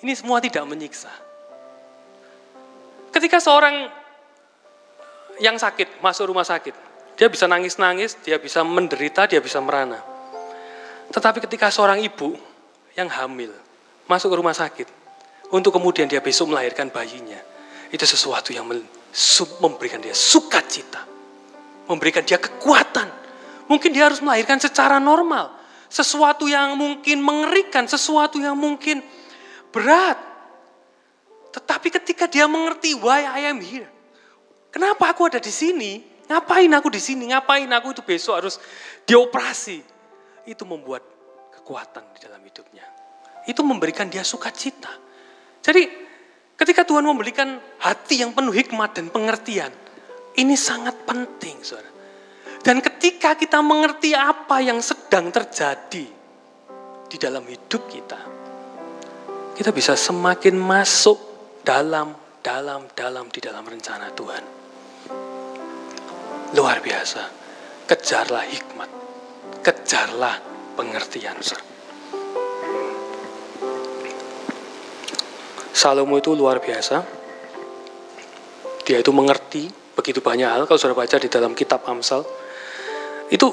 [0.04, 1.08] ini semua tidak menyiksa.
[3.16, 3.88] Ketika seorang
[5.40, 6.72] yang sakit masuk rumah sakit,
[7.16, 10.00] dia bisa nangis-nangis, dia bisa menderita, dia bisa merana.
[11.12, 12.36] Tetapi ketika seorang ibu
[12.92, 13.52] yang hamil
[14.04, 14.88] masuk ke rumah sakit,
[15.54, 17.38] untuk kemudian dia besok melahirkan bayinya,
[17.88, 18.66] itu sesuatu yang
[19.62, 21.06] memberikan dia sukacita,
[21.88, 23.08] memberikan dia kekuatan.
[23.66, 25.50] Mungkin dia harus melahirkan secara normal,
[25.90, 29.02] sesuatu yang mungkin mengerikan, sesuatu yang mungkin
[29.72, 30.18] berat.
[31.56, 33.88] Tetapi ketika dia mengerti why I am here,
[34.76, 38.60] kenapa aku ada di sini, ngapain aku di sini, ngapain aku itu besok harus
[39.08, 39.80] dioperasi,
[40.44, 41.00] itu membuat
[41.56, 42.84] kekuatan di dalam hidupnya.
[43.48, 44.92] Itu memberikan dia sukacita.
[45.64, 45.88] Jadi
[46.60, 49.72] ketika Tuhan memberikan hati yang penuh hikmat dan pengertian,
[50.36, 51.96] ini sangat penting, saudara.
[52.60, 56.04] Dan ketika kita mengerti apa yang sedang terjadi
[57.06, 58.20] di dalam hidup kita,
[59.56, 61.16] kita bisa semakin masuk
[61.62, 62.12] dalam,
[62.42, 64.65] dalam, dalam di dalam rencana Tuhan.
[66.54, 67.22] Luar biasa.
[67.90, 68.90] Kejarlah hikmat.
[69.66, 70.38] Kejarlah
[70.78, 71.34] pengertian.
[75.74, 77.02] Salomo itu luar biasa.
[78.86, 79.66] Dia itu mengerti
[79.98, 80.62] begitu banyak hal.
[80.70, 82.22] Kalau sudah baca di dalam kitab Amsal,
[83.32, 83.50] itu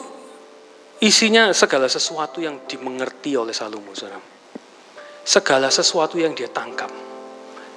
[1.01, 4.21] isinya segala sesuatu yang dimengerti oleh Salomo, saudara.
[5.23, 6.91] Segala sesuatu yang dia tangkap,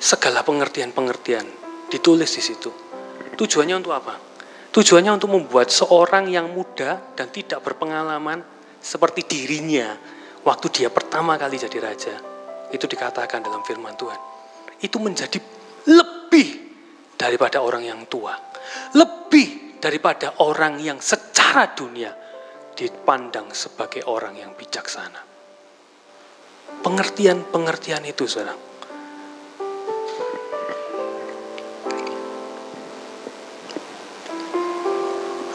[0.03, 1.47] segala pengertian-pengertian
[1.89, 2.69] ditulis di situ.
[3.39, 4.26] Tujuannya untuk apa?
[4.77, 8.45] Tujuannya untuk membuat seorang yang muda dan tidak berpengalaman
[8.77, 9.97] seperti dirinya
[10.45, 12.13] waktu dia pertama kali jadi raja.
[12.69, 14.21] Itu dikatakan dalam firman Tuhan.
[14.85, 15.41] Itu menjadi
[15.89, 16.49] lebih
[17.17, 18.37] daripada orang yang tua.
[18.93, 22.13] Lebih daripada orang yang secara dunia
[22.77, 25.25] dipandang sebagai orang yang bijaksana.
[26.85, 28.66] Pengertian-pengertian itu, saudara.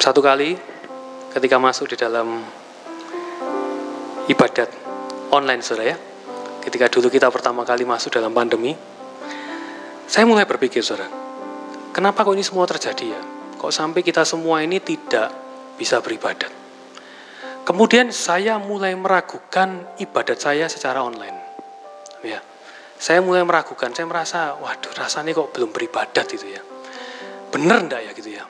[0.01, 0.57] Satu kali
[1.29, 2.41] ketika masuk di dalam
[4.25, 4.73] ibadat
[5.29, 5.97] online, saudara ya.
[6.65, 8.73] Ketika dulu kita pertama kali masuk dalam pandemi,
[10.09, 11.05] saya mulai berpikir, saudara,
[11.93, 13.21] kenapa kok ini semua terjadi ya?
[13.61, 15.29] Kok sampai kita semua ini tidak
[15.77, 16.49] bisa beribadat.
[17.61, 21.37] Kemudian saya mulai meragukan ibadat saya secara online.
[22.25, 22.41] Ya,
[22.97, 26.61] saya mulai meragukan, saya merasa, waduh rasanya kok belum beribadat itu ya.
[27.53, 28.49] Bener enggak ya gitu ya.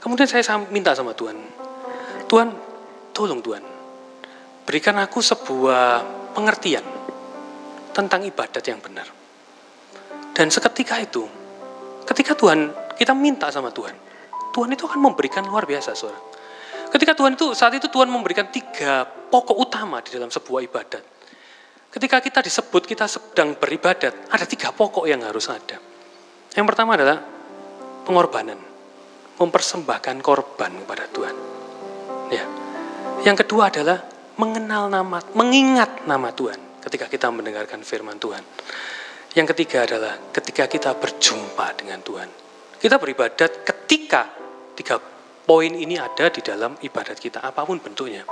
[0.00, 1.36] Kemudian saya minta sama Tuhan,
[2.24, 2.48] Tuhan
[3.12, 3.62] tolong Tuhan,
[4.64, 6.00] berikan aku sebuah
[6.32, 6.82] pengertian
[7.92, 9.04] tentang ibadat yang benar.
[10.32, 11.28] Dan seketika itu,
[12.08, 13.92] ketika Tuhan, kita minta sama Tuhan,
[14.56, 16.16] Tuhan itu akan memberikan luar biasa, saudara.
[16.90, 21.04] Ketika Tuhan itu saat itu Tuhan memberikan tiga pokok utama di dalam sebuah ibadat.
[21.90, 25.78] Ketika kita disebut kita sedang beribadat, ada tiga pokok yang harus ada.
[26.54, 27.18] Yang pertama adalah
[28.06, 28.58] pengorbanan,
[29.40, 31.36] mempersembahkan korban kepada Tuhan.
[32.28, 32.44] Ya.
[33.24, 34.04] Yang kedua adalah
[34.36, 38.44] mengenal nama, mengingat nama Tuhan ketika kita mendengarkan firman Tuhan.
[39.32, 42.28] Yang ketiga adalah ketika kita berjumpa dengan Tuhan.
[42.80, 44.28] Kita beribadat ketika
[44.76, 44.96] tiga
[45.44, 48.24] poin ini ada di dalam ibadat kita, apa pun bentuknya.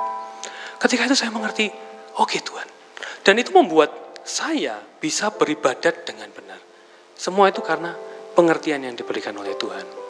[0.78, 1.68] Ketika itu saya mengerti,
[2.16, 2.68] oke okay, Tuhan.
[3.22, 6.61] Dan itu membuat saya bisa beribadat dengan benar.
[7.18, 7.92] Semua itu karena
[8.32, 10.07] pengertian yang diberikan oleh Tuhan.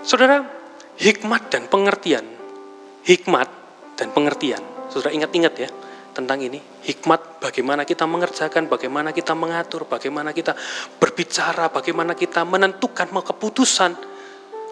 [0.00, 0.40] Saudara,
[0.96, 2.24] hikmat dan pengertian,
[3.04, 3.48] hikmat
[4.00, 5.68] dan pengertian, saudara ingat-ingat ya,
[6.16, 6.56] tentang ini.
[6.84, 10.56] Hikmat bagaimana kita mengerjakan, bagaimana kita mengatur, bagaimana kita
[10.96, 13.92] berbicara, bagaimana kita menentukan keputusan.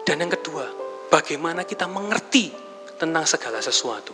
[0.01, 0.65] Dan yang kedua,
[1.13, 2.49] bagaimana kita mengerti
[2.97, 4.11] tentang segala sesuatu.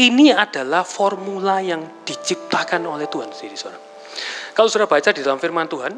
[0.00, 3.82] Ini adalah formula yang diciptakan oleh Tuhan sendiri, saudara.
[4.56, 5.92] Kalau sudah baca di dalam firman Tuhan,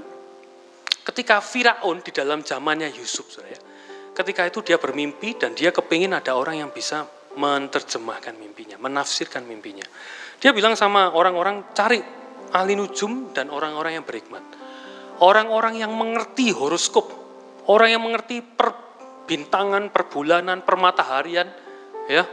[1.06, 3.60] ketika Firaun di dalam zamannya Yusuf, saudara, ya,
[4.14, 7.06] ketika itu dia bermimpi dan dia kepingin ada orang yang bisa
[7.36, 9.86] menerjemahkan mimpinya, menafsirkan mimpinya.
[10.42, 12.02] Dia bilang sama orang-orang, cari
[12.50, 14.42] ahli nujum dan orang-orang yang berhikmat.
[15.20, 17.12] Orang-orang yang mengerti horoskop,
[17.68, 18.72] orang yang mengerti per
[19.28, 21.46] bintangan, perbulanan, permataharian,
[22.10, 22.26] ya,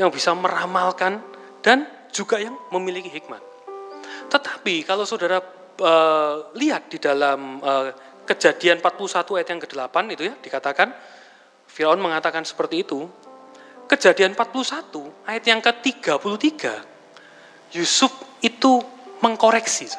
[0.00, 1.22] yang bisa meramalkan
[1.62, 3.38] dan juga yang memiliki hikmat.
[4.26, 5.38] Tetapi kalau saudara
[5.78, 7.94] uh, lihat di dalam uh,
[8.26, 10.88] kejadian 41 ayat yang ke-8 itu ya dikatakan
[11.70, 13.06] Firaun mengatakan seperti itu.
[13.86, 16.62] Kejadian 41 ayat yang ke-33
[17.74, 18.10] Yusuf
[18.42, 18.82] itu
[19.18, 19.90] mengkoreksi.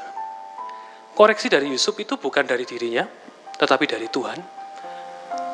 [1.11, 3.03] Koreksi dari Yusuf itu bukan dari dirinya,
[3.59, 4.39] tetapi dari Tuhan.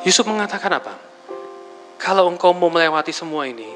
[0.05, 0.93] Yusuf mengatakan apa?
[1.97, 3.74] Kalau engkau mau melewati semua ini,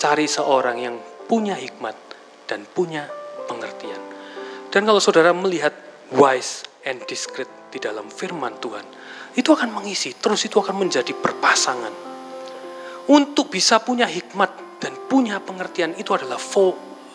[0.00, 0.96] cari seorang yang
[1.28, 1.92] punya hikmat
[2.48, 3.04] dan punya
[3.44, 4.00] pengertian.
[4.72, 5.76] Dan kalau saudara melihat
[6.08, 8.84] wise and discreet di dalam firman Tuhan,
[9.38, 11.94] itu akan mengisi, terus itu akan menjadi berpasangan.
[13.10, 16.38] Untuk bisa punya hikmat dan punya pengertian itu adalah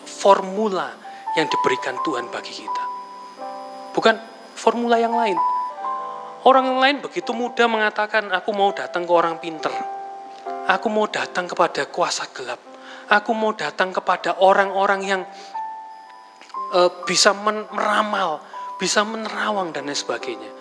[0.04, 0.92] formula
[1.36, 2.84] yang diberikan Tuhan bagi kita.
[3.92, 4.16] Bukan
[4.56, 5.36] formula yang lain.
[6.46, 9.72] Orang yang lain begitu mudah mengatakan, aku mau datang ke orang pinter.
[10.66, 12.58] Aku mau datang kepada kuasa gelap.
[13.06, 15.22] Aku mau datang kepada orang-orang yang
[16.74, 18.42] uh, bisa meramal,
[18.76, 20.52] bisa menerawang dan lain sebagainya.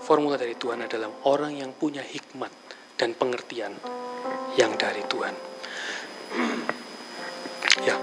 [0.00, 2.48] Formula dari Tuhan adalah orang yang punya hikmat
[2.96, 3.76] dan pengertian
[4.56, 5.34] yang dari Tuhan.
[7.88, 7.96] ya.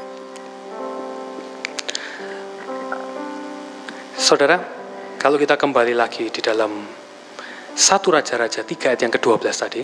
[4.17, 4.61] Saudara,
[5.17, 6.85] kalau kita kembali lagi di dalam
[7.77, 9.81] satu Raja-Raja 3 ayat yang ke-12 tadi,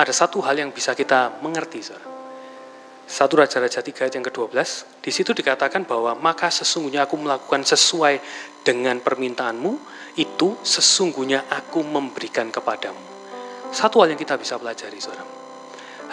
[0.00, 2.09] ada satu hal yang bisa kita mengerti, saudara.
[3.10, 4.54] Satu Raja-Raja 3 ayat yang ke-12,
[5.02, 8.22] di situ dikatakan bahwa maka sesungguhnya aku melakukan sesuai
[8.62, 9.72] dengan permintaanmu,
[10.14, 13.02] itu sesungguhnya aku memberikan kepadamu.
[13.74, 15.26] Satu hal yang kita bisa pelajari, saudara.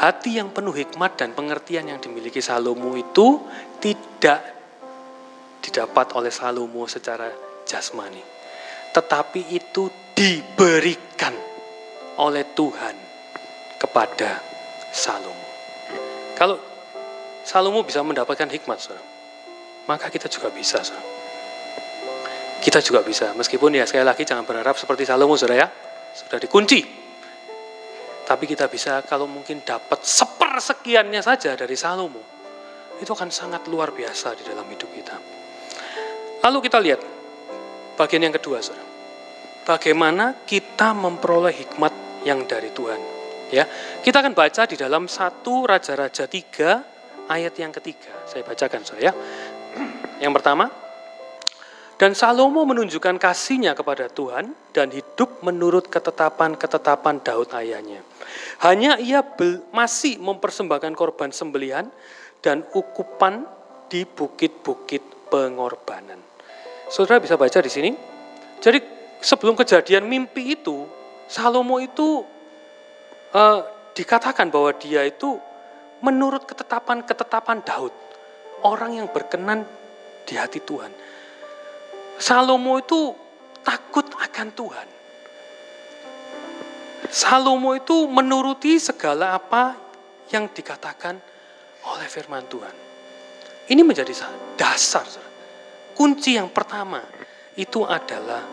[0.01, 3.45] Hati yang penuh hikmat dan pengertian yang dimiliki Salomo itu
[3.77, 4.41] tidak
[5.61, 7.29] didapat oleh Salomo secara
[7.61, 8.25] jasmani.
[8.89, 9.85] Tetapi itu
[10.17, 11.37] diberikan
[12.17, 12.95] oleh Tuhan
[13.77, 14.41] kepada
[14.89, 15.45] Salomo.
[16.33, 16.76] Kalau
[17.47, 18.99] Salomo bisa mendapatkan hikmat, saudara,
[19.87, 20.83] maka kita juga bisa.
[20.83, 21.15] Saudara.
[22.59, 25.67] Kita juga bisa, meskipun ya sekali lagi jangan berharap seperti Salomo, saudara ya,
[26.11, 26.83] sudah dikunci.
[28.27, 32.19] Tapi kita bisa kalau mungkin dapat sepersekiannya saja dari Salomo,
[32.99, 35.15] itu akan sangat luar biasa di dalam hidup kita.
[36.43, 37.01] Lalu kita lihat
[37.97, 38.85] Bagian yang kedua, saudara.
[39.65, 43.01] Bagaimana kita memperoleh hikmat yang dari Tuhan.
[43.49, 43.65] Ya,
[44.05, 46.96] kita akan baca di dalam satu Raja-Raja 3
[47.27, 48.11] ayat yang ketiga.
[48.25, 49.13] Saya bacakan, saudara ya.
[50.23, 50.65] Yang pertama,
[51.97, 58.05] dan Salomo menunjukkan kasihnya kepada Tuhan dan hidup menurut ketetapan-ketetapan Daud ayahnya.
[58.61, 59.25] Hanya ia
[59.73, 61.89] masih mempersembahkan korban sembelihan
[62.45, 63.49] dan ukupan
[63.89, 65.01] di bukit-bukit
[65.33, 66.21] pengorbanan.
[66.85, 67.91] Saudara bisa baca di sini.
[68.61, 68.77] Jadi
[69.17, 70.85] sebelum kejadian mimpi itu,
[71.25, 72.21] Salomo itu
[73.33, 73.59] uh,
[73.97, 75.41] dikatakan bahwa dia itu
[76.01, 77.93] menurut ketetapan-ketetapan Daud,
[78.65, 79.65] orang yang berkenan
[80.27, 80.91] di hati Tuhan.
[82.17, 83.13] Salomo itu
[83.61, 84.87] takut akan Tuhan.
[87.07, 89.77] Salomo itu menuruti segala apa
[90.33, 91.15] yang dikatakan
[91.87, 92.75] oleh firman Tuhan.
[93.67, 94.11] Ini menjadi
[94.59, 95.07] dasar.
[95.95, 97.01] Kunci yang pertama
[97.57, 98.43] itu adalah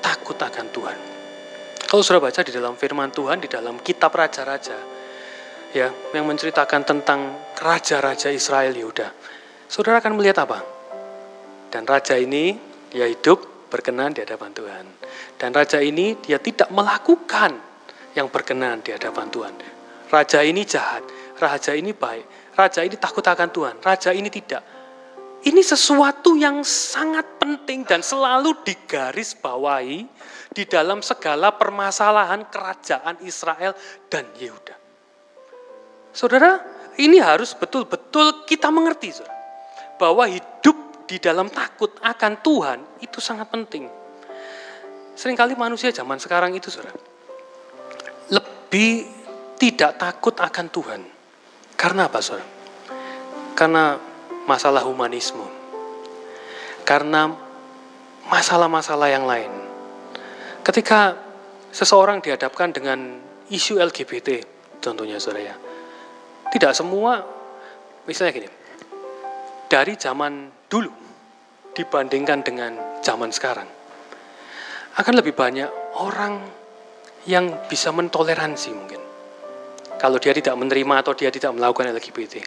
[0.00, 0.98] takut akan Tuhan.
[1.84, 4.78] Kalau sudah baca di dalam firman Tuhan, di dalam kitab Raja-Raja,
[5.74, 9.10] ya, yang menceritakan tentang Raja-Raja Israel Yehuda,
[9.66, 10.62] saudara akan melihat apa?
[11.68, 12.54] Dan Raja ini,
[12.94, 14.86] dia hidup berkenan di hadapan Tuhan.
[15.34, 17.58] Dan Raja ini, dia tidak melakukan
[18.14, 19.54] yang berkenan di hadapan Tuhan.
[20.06, 21.02] Raja ini jahat,
[21.42, 24.62] Raja ini baik, Raja ini takut akan Tuhan, Raja ini tidak.
[25.44, 30.06] Ini sesuatu yang sangat penting dan selalu digaris bawahi
[30.54, 33.76] di dalam segala permasalahan kerajaan Israel
[34.08, 34.83] dan Yehuda.
[36.14, 36.62] Saudara,
[36.94, 39.34] ini harus betul-betul kita mengerti, saudara,
[39.98, 43.90] bahwa hidup di dalam takut akan Tuhan itu sangat penting.
[45.18, 46.94] Seringkali manusia zaman sekarang itu, saudara,
[48.30, 49.10] lebih
[49.58, 51.00] tidak takut akan Tuhan.
[51.74, 52.46] Karena apa, saudara?
[53.58, 53.98] Karena
[54.46, 55.42] masalah humanisme.
[56.86, 57.34] Karena
[58.30, 59.50] masalah-masalah yang lain.
[60.62, 61.18] Ketika
[61.74, 63.18] seseorang dihadapkan dengan
[63.50, 64.46] isu LGBT,
[64.78, 65.56] tentunya saudara ya,
[66.54, 67.18] tidak semua,
[68.06, 68.48] misalnya gini,
[69.66, 70.92] dari zaman dulu
[71.74, 73.66] dibandingkan dengan zaman sekarang,
[74.94, 75.66] akan lebih banyak
[75.98, 76.38] orang
[77.26, 79.02] yang bisa mentoleransi mungkin.
[79.98, 82.46] Kalau dia tidak menerima atau dia tidak melakukan LGBT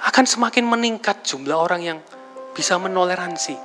[0.00, 1.98] akan semakin meningkat jumlah orang yang
[2.56, 3.56] bisa menoleransi.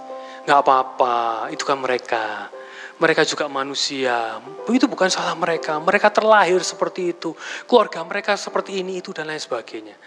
[0.43, 2.51] Nggak apa-apa, itu kan mereka.
[2.95, 4.39] Mereka juga manusia.
[4.71, 5.75] Itu bukan salah mereka.
[5.75, 7.35] Mereka terlahir seperti itu.
[7.67, 9.99] Keluarga mereka seperti ini, itu, dan lain sebagainya.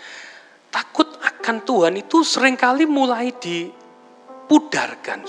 [0.72, 5.28] Takut akan Tuhan itu sering kali mulai dipudarkan.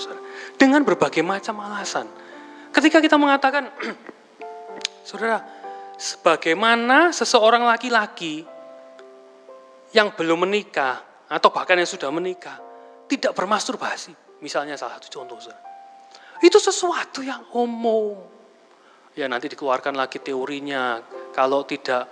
[0.56, 2.08] Dengan berbagai macam alasan.
[2.72, 3.68] Ketika kita mengatakan,
[5.08, 5.44] saudara,
[6.00, 8.40] sebagaimana seseorang laki-laki
[9.92, 12.56] yang belum menikah atau bahkan yang sudah menikah
[13.04, 15.69] tidak bermasturbasi, misalnya salah satu contoh, saudara.
[16.40, 18.16] Itu sesuatu yang umum.
[19.12, 21.02] Ya nanti dikeluarkan lagi teorinya,
[21.36, 22.08] kalau tidak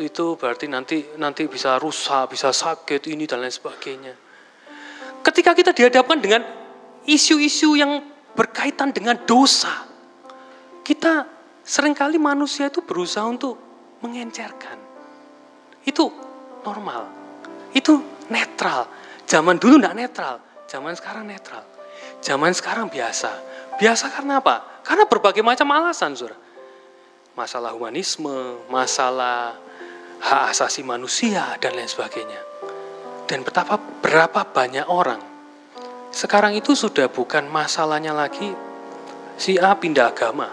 [0.00, 4.14] itu berarti nanti nanti bisa rusak, bisa sakit ini dan lain sebagainya.
[5.20, 6.44] Ketika kita dihadapkan dengan
[7.04, 8.00] isu-isu yang
[8.36, 9.84] berkaitan dengan dosa,
[10.86, 11.26] kita
[11.66, 13.58] sering kali manusia itu berusaha untuk
[14.00, 14.78] mengencerkan.
[15.82, 16.12] Itu
[16.62, 17.02] normal.
[17.74, 18.00] Itu
[18.30, 18.86] netral.
[19.26, 20.34] Zaman dulu tidak netral,
[20.70, 21.75] zaman sekarang netral.
[22.26, 23.30] Zaman sekarang biasa.
[23.78, 24.82] Biasa karena apa?
[24.82, 26.34] Karena berbagai macam alasan, Saudara.
[27.38, 29.54] Masalah humanisme, masalah
[30.18, 32.40] hak asasi manusia dan lain sebagainya.
[33.30, 35.36] Dan betapa berapa banyak orang
[36.16, 38.48] sekarang itu sudah bukan masalahnya lagi
[39.36, 40.48] si A pindah agama,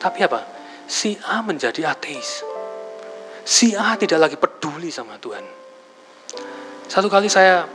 [0.00, 0.40] tapi apa?
[0.88, 2.40] Si A menjadi ateis.
[3.44, 5.44] Si A tidak lagi peduli sama Tuhan.
[6.88, 7.68] Satu kali saya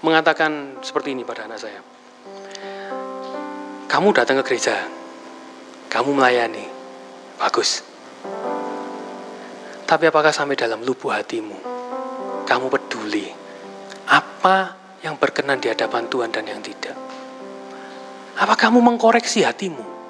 [0.00, 1.80] mengatakan seperti ini pada anak saya.
[3.90, 4.86] Kamu datang ke gereja,
[5.90, 6.66] kamu melayani,
[7.36, 7.82] bagus.
[9.84, 11.58] Tapi apakah sampai dalam lubuk hatimu,
[12.46, 13.26] kamu peduli
[14.06, 16.94] apa yang berkenan di hadapan Tuhan dan yang tidak?
[18.38, 20.00] Apa kamu mengkoreksi hatimu?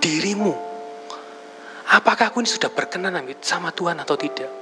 [0.00, 0.56] dirimu.
[1.92, 4.59] Apakah aku ini sudah berkenan sama Tuhan atau tidak?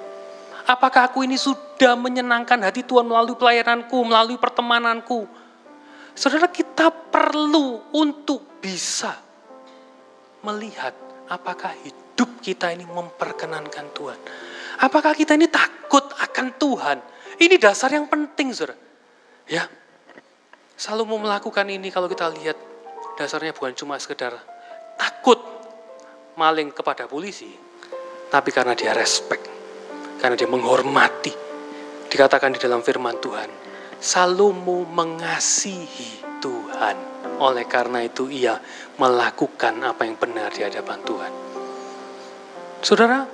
[0.68, 5.24] Apakah aku ini sudah menyenangkan hati Tuhan melalui pelayananku, melalui pertemananku?
[6.12, 9.16] Saudara kita perlu untuk bisa
[10.44, 10.92] melihat
[11.32, 14.18] apakah hidup kita ini memperkenankan Tuhan.
[14.84, 16.98] Apakah kita ini takut akan Tuhan?
[17.38, 18.76] Ini dasar yang penting, saudara.
[19.48, 19.64] Ya,
[20.76, 22.58] selalu mau melakukan ini kalau kita lihat
[23.16, 24.36] dasarnya bukan cuma sekedar
[25.00, 25.40] takut
[26.36, 27.50] maling kepada polisi,
[28.28, 29.48] tapi karena dia respect,
[30.18, 31.32] karena dia menghormati.
[32.08, 33.48] Dikatakan di dalam firman Tuhan,
[33.98, 36.96] Salomo mengasihi Tuhan.
[37.38, 38.58] Oleh karena itu ia
[38.98, 41.32] melakukan apa yang benar di hadapan Tuhan.
[42.82, 43.26] Saudara,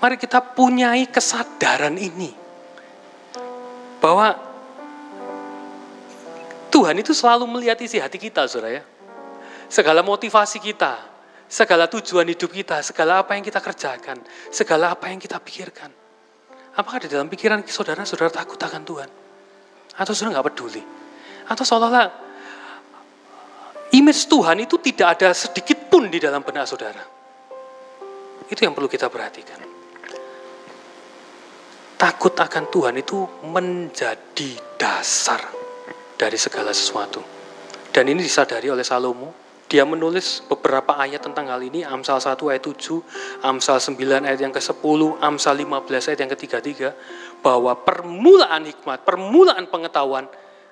[0.00, 2.32] mari kita punyai kesadaran ini.
[3.98, 4.30] Bahwa
[6.68, 8.84] Tuhan itu selalu melihat isi hati kita, saudara ya
[9.68, 10.96] segala motivasi kita,
[11.46, 14.18] segala tujuan hidup kita, segala apa yang kita kerjakan,
[14.48, 15.92] segala apa yang kita pikirkan.
[16.78, 19.10] Apakah di dalam pikiran saudara, saudara takut akan Tuhan?
[19.98, 20.82] Atau saudara nggak peduli?
[21.50, 22.06] Atau seolah-olah
[23.98, 27.02] image Tuhan itu tidak ada sedikit pun di dalam benak saudara.
[28.46, 29.58] Itu yang perlu kita perhatikan.
[31.98, 35.42] Takut akan Tuhan itu menjadi dasar
[36.14, 37.18] dari segala sesuatu.
[37.90, 42.64] Dan ini disadari oleh Salomo dia menulis beberapa ayat tentang hal ini, Amsal 1 ayat
[42.64, 46.72] 7, Amsal 9 ayat yang ke-10, Amsal 15 ayat yang ke-33,
[47.44, 50.24] bahwa permulaan hikmat, permulaan pengetahuan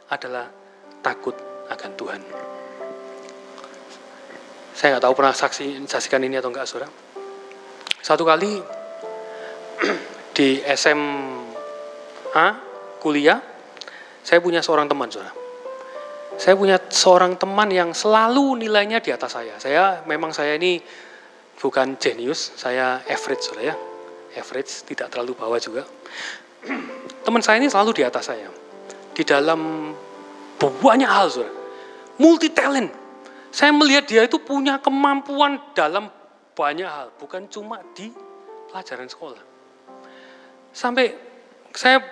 [0.08, 0.48] adalah
[1.04, 1.36] takut
[1.68, 2.20] akan Tuhan.
[4.72, 6.88] Saya nggak tahu pernah saksi, saksikan ini atau enggak, saudara.
[8.00, 8.64] Satu kali
[10.40, 12.48] di SMA
[12.96, 13.44] kuliah,
[14.24, 15.35] saya punya seorang teman, saudara
[16.36, 19.56] saya punya seorang teman yang selalu nilainya di atas saya.
[19.56, 20.76] Saya memang saya ini
[21.56, 23.76] bukan jenius, saya average sudah ya.
[24.36, 25.88] Average, tidak terlalu bawah juga.
[27.24, 28.52] Teman saya ini selalu di atas saya.
[29.16, 29.92] Di dalam
[30.60, 31.52] banyak hal, sudah.
[32.20, 32.92] Multi talent.
[33.48, 36.12] Saya melihat dia itu punya kemampuan dalam
[36.52, 38.12] banyak hal, bukan cuma di
[38.68, 39.40] pelajaran sekolah.
[40.76, 41.16] Sampai
[41.72, 42.04] saya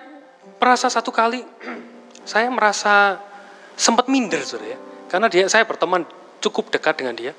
[0.57, 1.45] merasa satu kali,
[2.25, 3.21] saya merasa
[3.75, 4.79] sempat minder saudara ya.
[5.11, 6.03] Karena dia saya berteman
[6.41, 7.31] cukup dekat dengan dia.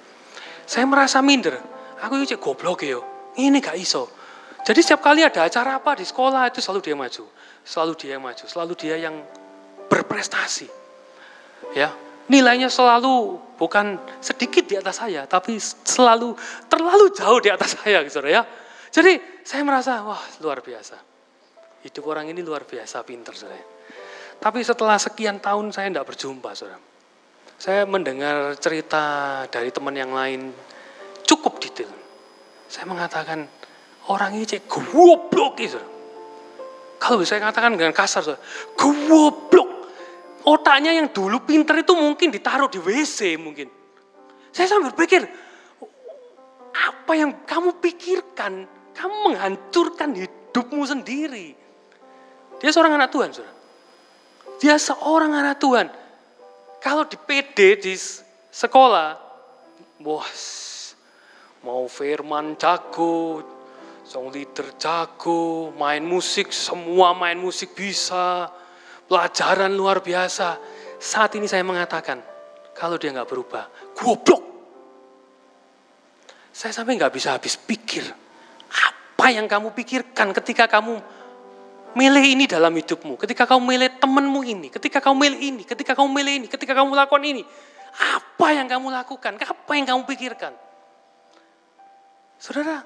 [0.69, 1.59] Saya merasa minder.
[2.01, 3.01] Aku itu goblok ya.
[3.37, 4.09] Ini gak iso.
[4.67, 7.25] Jadi setiap kali ada acara apa di sekolah itu selalu dia maju.
[7.67, 9.15] Selalu dia yang maju, selalu dia yang
[9.91, 10.71] berprestasi.
[11.75, 11.91] Ya,
[12.31, 16.35] nilainya selalu bukan sedikit di atas saya, tapi selalu
[16.71, 18.47] terlalu jauh di atas saya, gitu ya.
[18.91, 20.99] Jadi saya merasa wah luar biasa.
[21.87, 23.76] Hidup orang ini luar biasa pinter, saudara.
[24.37, 26.79] Tapi setelah sekian tahun saya tidak berjumpa, saudara.
[27.57, 30.53] Saya mendengar cerita dari teman yang lain
[31.25, 31.89] cukup detail.
[32.69, 33.49] Saya mengatakan,
[34.13, 35.89] orang ini cek goblok, saudara.
[36.97, 38.43] Kalau saya katakan dengan kasar, saudara,
[38.77, 39.71] goblok.
[40.47, 43.67] Otaknya yang dulu pinter itu mungkin ditaruh di WC mungkin.
[44.55, 45.27] Saya sambil berpikir,
[46.71, 51.57] apa yang kamu pikirkan, kamu menghancurkan hidupmu sendiri.
[52.63, 53.56] Dia seorang anak Tuhan, saudara.
[54.57, 55.89] Dia seorang anak Tuhan.
[56.81, 57.95] Kalau di PD, di
[58.53, 59.19] sekolah,
[60.01, 60.43] bos,
[61.67, 63.43] mau firman jago,
[64.07, 68.49] song leader jago, main musik, semua main musik bisa,
[69.11, 70.57] pelajaran luar biasa.
[70.97, 72.23] Saat ini saya mengatakan,
[72.73, 74.45] kalau dia nggak berubah, goblok.
[76.55, 78.09] Saya sampai nggak bisa habis pikir,
[78.73, 80.97] apa yang kamu pikirkan ketika kamu
[81.97, 86.13] milih ini dalam hidupmu, ketika kamu milih temanmu ini, ketika kamu milih ini, ketika kamu
[86.13, 87.43] milih ini, ketika kamu melakukan ini,
[87.97, 89.41] apa yang kamu lakukan?
[89.41, 90.53] Apa yang kamu pikirkan?
[92.37, 92.85] Saudara,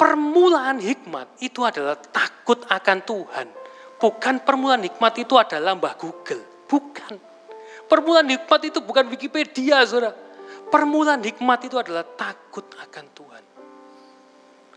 [0.00, 3.46] permulaan hikmat itu adalah takut akan Tuhan.
[4.00, 6.40] Bukan permulaan hikmat itu adalah Mbah Google.
[6.64, 7.20] Bukan.
[7.84, 10.16] Permulaan hikmat itu bukan Wikipedia, saudara.
[10.72, 13.44] Permulaan hikmat itu adalah takut akan Tuhan.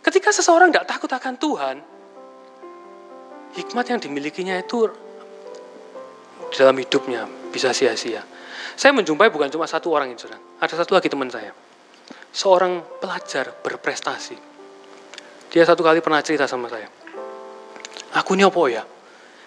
[0.03, 1.77] Ketika seseorang tidak takut akan Tuhan,
[3.55, 4.87] hikmat yang dimilikinya itu
[6.55, 8.23] dalam hidupnya bisa sia-sia.
[8.75, 10.39] Saya menjumpai bukan cuma satu orang saudara.
[10.63, 11.51] Ada satu lagi teman saya.
[12.31, 14.37] Seorang pelajar berprestasi.
[15.51, 16.87] Dia satu kali pernah cerita sama saya.
[18.15, 18.83] Aku ini apa ya?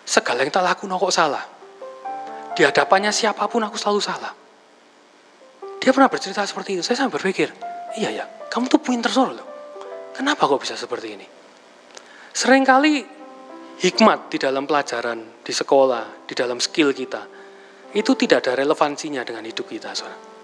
[0.05, 1.45] Segala yang tak laku kok salah.
[2.55, 4.33] Di hadapannya siapa pun aku selalu salah.
[5.81, 6.83] Dia pernah bercerita seperti itu.
[6.85, 7.53] Saya sampai berpikir,
[7.97, 9.49] iya ya, kamu tuh pinter soal loh.
[10.15, 11.27] Kenapa kok bisa seperti ini?
[12.33, 13.14] Seringkali
[13.81, 17.23] hikmat di dalam pelajaran, di sekolah, di dalam skill kita,
[17.95, 20.35] itu tidak ada relevansinya dengan hidup kita, saudara.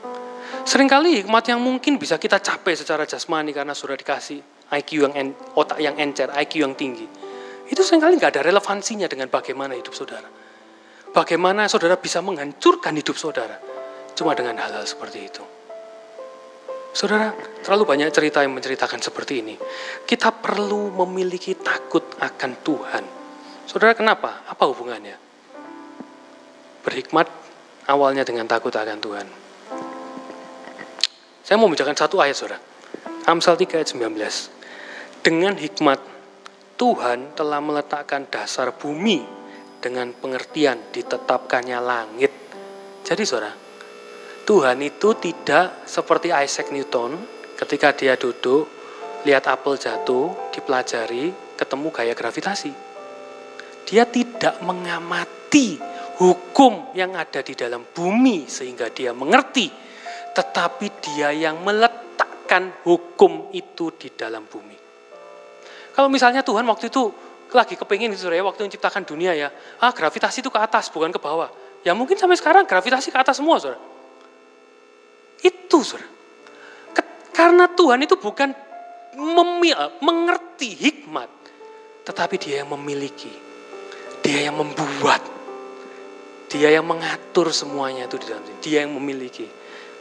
[0.60, 5.28] Seringkali hikmat yang mungkin bisa kita capai secara jasmani karena sudah dikasih IQ yang en,
[5.56, 7.08] otak yang encer, IQ yang tinggi.
[7.70, 10.26] Itu sering kali nggak ada relevansinya dengan bagaimana hidup saudara.
[11.10, 13.58] Bagaimana saudara bisa menghancurkan hidup saudara
[14.14, 15.42] cuma dengan hal-hal seperti itu.
[16.90, 17.30] Saudara,
[17.62, 19.54] terlalu banyak cerita yang menceritakan seperti ini.
[20.02, 23.19] Kita perlu memiliki takut akan Tuhan.
[23.70, 24.42] Saudara, kenapa?
[24.50, 25.14] Apa hubungannya?
[26.82, 27.30] Berhikmat
[27.86, 29.26] awalnya dengan takut akan Tuhan.
[31.46, 32.58] Saya mau membacakan satu ayat saudara.
[33.30, 35.22] Amsal 3 ayat 19.
[35.22, 36.02] Dengan hikmat
[36.74, 39.22] Tuhan telah meletakkan dasar bumi
[39.78, 42.34] dengan pengertian ditetapkannya langit.
[43.06, 43.54] Jadi saudara,
[44.50, 47.22] Tuhan itu tidak seperti Isaac Newton
[47.54, 48.66] ketika dia duduk,
[49.22, 52.89] lihat apel jatuh, dipelajari, ketemu gaya gravitasi.
[53.90, 55.74] Dia tidak mengamati
[56.22, 59.66] hukum yang ada di dalam bumi sehingga dia mengerti,
[60.30, 64.78] tetapi dia yang meletakkan hukum itu di dalam bumi.
[65.90, 67.10] Kalau misalnya Tuhan waktu itu
[67.50, 69.50] lagi kepingin itu ya, waktu menciptakan dunia ya,
[69.82, 71.50] ah gravitasi itu ke atas bukan ke bawah.
[71.82, 73.82] Ya mungkin sampai sekarang gravitasi ke atas semua saudara.
[75.42, 76.06] Itu saudara.
[77.34, 78.52] Karena Tuhan itu bukan
[79.16, 79.74] memil,
[80.04, 81.30] mengerti hikmat,
[82.04, 83.32] tetapi dia yang memiliki,
[84.20, 85.22] dia yang membuat,
[86.50, 88.58] dia yang mengatur semuanya itu di dalam diri.
[88.62, 89.46] Dia yang memiliki.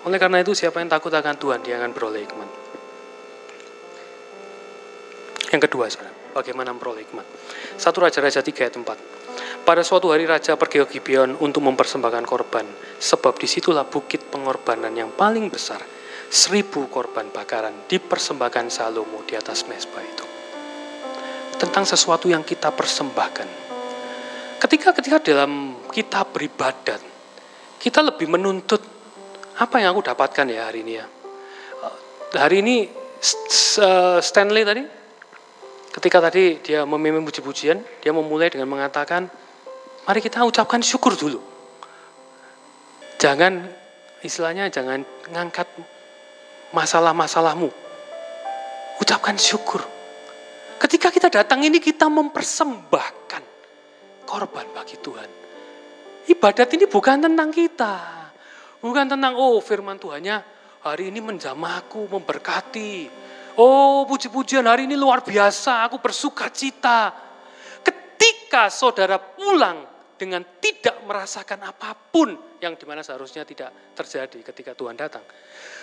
[0.08, 2.50] Oleh karena itu siapa yang takut akan Tuhan, dia akan beroleh hikmat.
[5.50, 7.26] Yang kedua, saudara, bagaimana memperoleh hikmat?
[7.76, 9.66] Satu Raja-Raja 3 ayat 4.
[9.66, 12.66] Pada suatu hari Raja pergi ke Gibeon untuk mempersembahkan korban,
[12.98, 15.84] sebab di situlah bukit pengorbanan yang paling besar.
[16.30, 20.26] Seribu korban bakaran dipersembahkan Salomo di atas mesbah itu.
[21.58, 23.50] Tentang sesuatu yang kita persembahkan,
[24.60, 27.00] Ketika ketika dalam kita beribadat,
[27.80, 28.84] kita lebih menuntut
[29.56, 31.08] apa yang aku dapatkan ya hari ini ya.
[32.36, 32.76] Hari ini
[34.20, 34.84] Stanley tadi,
[35.96, 39.32] ketika tadi dia memimpin puji-pujian, dia memulai dengan mengatakan,
[40.04, 41.40] mari kita ucapkan syukur dulu.
[43.16, 43.64] Jangan,
[44.24, 45.72] istilahnya jangan ngangkat
[46.76, 47.72] masalah-masalahmu.
[49.00, 49.88] Ucapkan syukur.
[50.80, 53.49] Ketika kita datang ini kita mempersembahkan
[54.30, 55.30] korban bagi Tuhan.
[56.30, 57.96] Ibadat ini bukan tentang kita.
[58.78, 60.38] Bukan tentang, oh firman Tuhannya
[60.86, 63.10] hari ini menjamahku, memberkati.
[63.58, 67.10] Oh puji-pujian hari ini luar biasa, aku bersuka cita.
[67.82, 74.72] Ketika saudara pulang dengan tidak merasakan apa pun yang di mana seharusnya tidak terjadi ketika
[74.78, 75.26] Tuhan datang.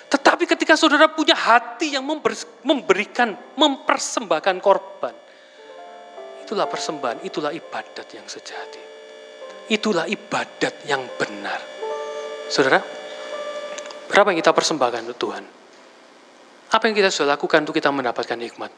[0.07, 2.07] Tetapi ketika saudara punya hati yang
[2.63, 5.13] memberikan, mempersembahkan korban,
[6.47, 8.79] Itulah persembahan, itulah ibadat yang sejati.
[9.67, 11.59] Itulah ibadat yang benar.
[12.47, 12.79] Saudara,
[14.07, 15.43] berapa yang kita persembahkan untuk Tuhan?
[16.71, 18.71] Apa yang kita sudah lakukan untuk kita mendapatkan hikmat?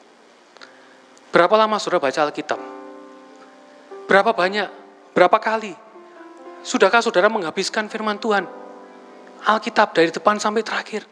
[1.29, 2.61] Berapa lama saudara baca Alkitab?
[4.09, 4.69] Berapa banyak?
[5.13, 5.77] Berapa kali?
[6.65, 8.49] Sudahkah saudara menghabiskan firman Tuhan?
[9.45, 11.05] Alkitab dari depan sampai terakhir.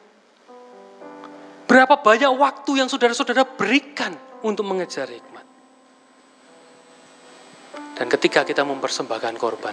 [1.68, 5.35] Berapa banyak waktu yang saudara-saudara berikan untuk mengejar hikmat?
[7.96, 9.72] Dan ketika kita mempersembahkan korban,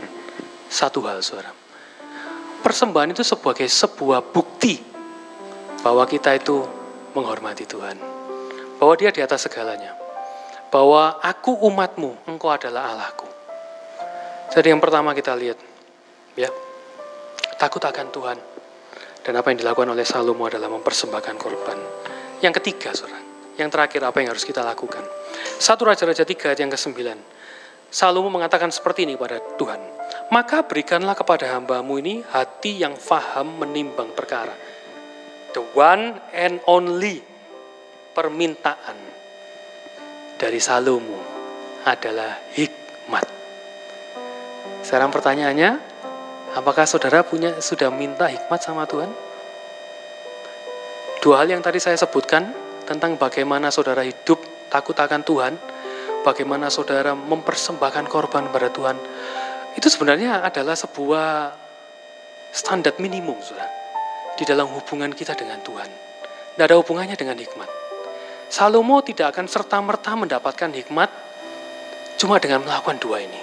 [0.71, 1.51] satu hal saudara,
[2.63, 4.79] persembahan itu sebagai sebuah bukti
[5.83, 6.63] bahwa kita itu
[7.11, 7.99] menghormati Tuhan.
[8.79, 9.91] Bahwa dia di atas segalanya.
[10.71, 13.27] Bahwa aku umatmu, engkau adalah Allahku.
[14.55, 15.59] Jadi yang pertama kita lihat,
[16.39, 16.47] ya,
[17.59, 18.37] takut akan Tuhan.
[19.23, 21.77] Dan apa yang dilakukan oleh Salomo adalah mempersembahkan korban.
[22.39, 23.19] Yang ketiga, saudara,
[23.59, 25.03] yang terakhir apa yang harus kita lakukan?
[25.59, 27.32] Satu Raja-Raja tiga yang ke-9.
[27.93, 29.77] Salomo mengatakan seperti ini kepada Tuhan.
[30.33, 34.57] Maka berikanlah kepada hambamu ini hati yang faham menimbang perkara.
[35.53, 37.21] The one and only
[38.17, 38.97] permintaan
[40.41, 41.21] dari Salomo
[41.85, 43.29] adalah hikmat.
[44.81, 45.77] Sekarang pertanyaannya,
[46.57, 49.13] apakah saudara punya sudah minta hikmat sama Tuhan?
[51.21, 52.49] Dua hal yang tadi saya sebutkan
[52.89, 54.41] tentang bagaimana saudara hidup
[54.73, 55.53] takut akan Tuhan,
[56.23, 58.97] bagaimana saudara mempersembahkan korban pada Tuhan,
[59.75, 61.53] itu sebenarnya adalah sebuah
[62.49, 63.69] standar minimum, saudara,
[64.39, 65.89] di dalam hubungan kita dengan Tuhan.
[66.53, 67.69] Tidak ada hubungannya dengan hikmat.
[68.47, 71.09] Salomo tidak akan serta-merta mendapatkan hikmat
[72.21, 73.41] cuma dengan melakukan dua ini.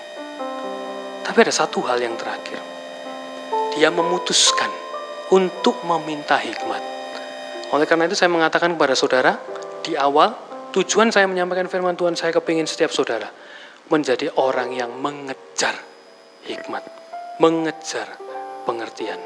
[1.27, 2.63] Tapi ada satu hal yang terakhir.
[3.75, 4.71] Dia memutuskan
[5.31, 6.83] untuk meminta hikmat.
[7.71, 9.39] Oleh karena itu saya mengatakan kepada saudara,
[9.83, 13.27] di awal Tujuan saya menyampaikan firman Tuhan, saya kepingin setiap saudara
[13.91, 15.75] menjadi orang yang mengejar
[16.47, 16.87] hikmat,
[17.43, 18.07] mengejar
[18.63, 19.19] pengertian.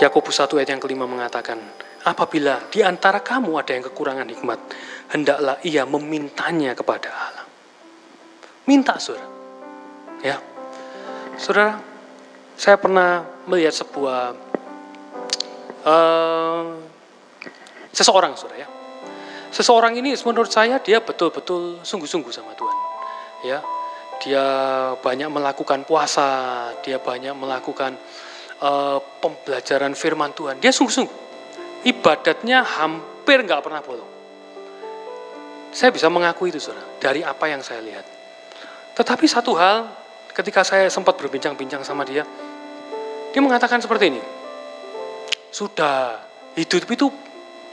[0.00, 1.60] Yakobus 1 ayat yang kelima mengatakan,
[2.08, 4.60] apabila di antara kamu ada yang kekurangan hikmat,
[5.12, 7.44] hendaklah ia memintanya kepada Allah.
[8.64, 9.28] Minta, saudara.
[10.24, 10.40] Ya,
[11.36, 11.84] saudara,
[12.56, 14.32] saya pernah melihat sebuah
[15.84, 16.89] uh,
[17.94, 18.68] seseorang, saudara ya.
[19.50, 22.76] Seseorang ini menurut saya dia betul-betul sungguh-sungguh sama Tuhan.
[23.42, 23.58] Ya,
[24.22, 24.44] dia
[25.00, 27.98] banyak melakukan puasa, dia banyak melakukan
[28.62, 30.62] uh, pembelajaran firman Tuhan.
[30.62, 31.18] Dia sungguh-sungguh.
[31.88, 34.12] Ibadatnya hampir nggak pernah bolong.
[35.72, 38.04] Saya bisa mengakui itu, saudara, dari apa yang saya lihat.
[38.94, 39.88] Tetapi satu hal,
[40.34, 42.26] ketika saya sempat berbincang-bincang sama dia,
[43.30, 44.22] dia mengatakan seperti ini.
[45.50, 46.20] Sudah,
[46.58, 47.06] hidup itu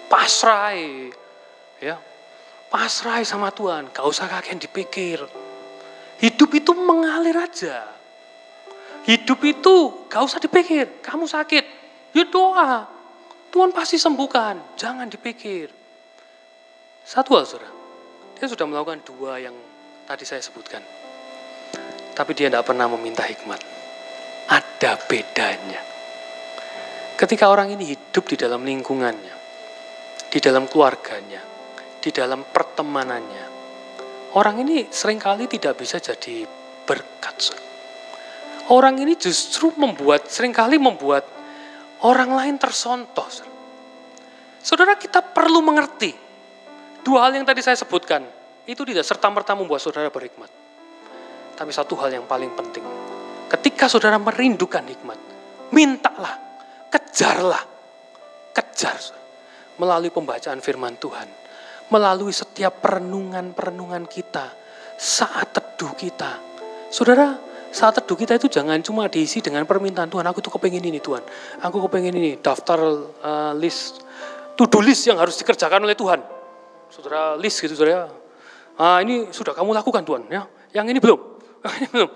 [0.07, 1.11] pasrai.
[1.83, 1.99] Ya.
[2.67, 3.91] Pasrai sama Tuhan.
[3.95, 5.23] Gak usah kakek dipikir.
[6.19, 7.87] Hidup itu mengalir aja.
[9.07, 10.99] Hidup itu gak usah dipikir.
[10.99, 11.63] Kamu sakit?
[12.11, 12.89] Ya doa.
[13.53, 14.75] Tuhan pasti sembuhkan.
[14.75, 15.71] Jangan dipikir.
[17.07, 17.71] Satu hal saudara.
[18.35, 19.55] Dia sudah melakukan dua yang
[20.03, 20.83] tadi saya sebutkan.
[22.11, 23.63] Tapi dia tidak pernah meminta hikmat.
[24.51, 25.79] Ada bedanya.
[27.15, 29.36] Ketika orang ini hidup di dalam lingkungannya
[30.27, 31.41] di dalam keluarganya,
[31.99, 33.45] di dalam pertemanannya.
[34.35, 36.43] Orang ini sering kali tidak bisa jadi
[36.83, 37.55] berkat.
[38.67, 41.23] Orang ini justru membuat, sering kali membuat
[42.03, 43.27] orang lain tersontoh.
[44.59, 46.11] Saudara kita perlu mengerti,
[46.99, 48.27] dua hal yang tadi saya sebutkan,
[48.67, 50.51] itu tidak serta-merta membuat saudara berhikmat.
[51.55, 52.83] Tapi satu hal yang paling penting,
[53.47, 55.19] ketika saudara merindukan hikmat,
[55.71, 56.35] mintalah,
[56.91, 57.63] kejarlah,
[58.51, 58.99] kejar.
[58.99, 59.26] Saudara
[59.77, 61.29] melalui pembacaan firman Tuhan,
[61.93, 64.53] melalui setiap perenungan-perenungan kita,
[64.97, 66.41] saat teduh kita.
[66.89, 67.37] Saudara,
[67.69, 71.21] saat teduh kita itu jangan cuma diisi dengan permintaan Tuhan, aku tuh kepengen ini Tuhan,
[71.61, 72.79] aku kepengen ini, daftar
[73.21, 74.01] uh, list,
[74.57, 76.19] to-do list yang harus dikerjakan oleh Tuhan.
[76.89, 78.09] Saudara, list gitu saudara.
[78.77, 80.45] Ah, ini sudah kamu lakukan Tuhan, ya.
[80.73, 81.19] Yang ini belum,
[81.65, 82.11] yang ini belum.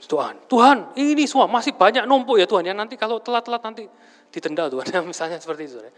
[0.00, 3.84] Tuhan, Tuhan ini semua masih banyak numpuk ya Tuhan, ya nanti kalau telat-telat nanti
[4.32, 5.80] ditendal Tuhan, ya, misalnya seperti itu.
[5.80, 5.92] Saudara.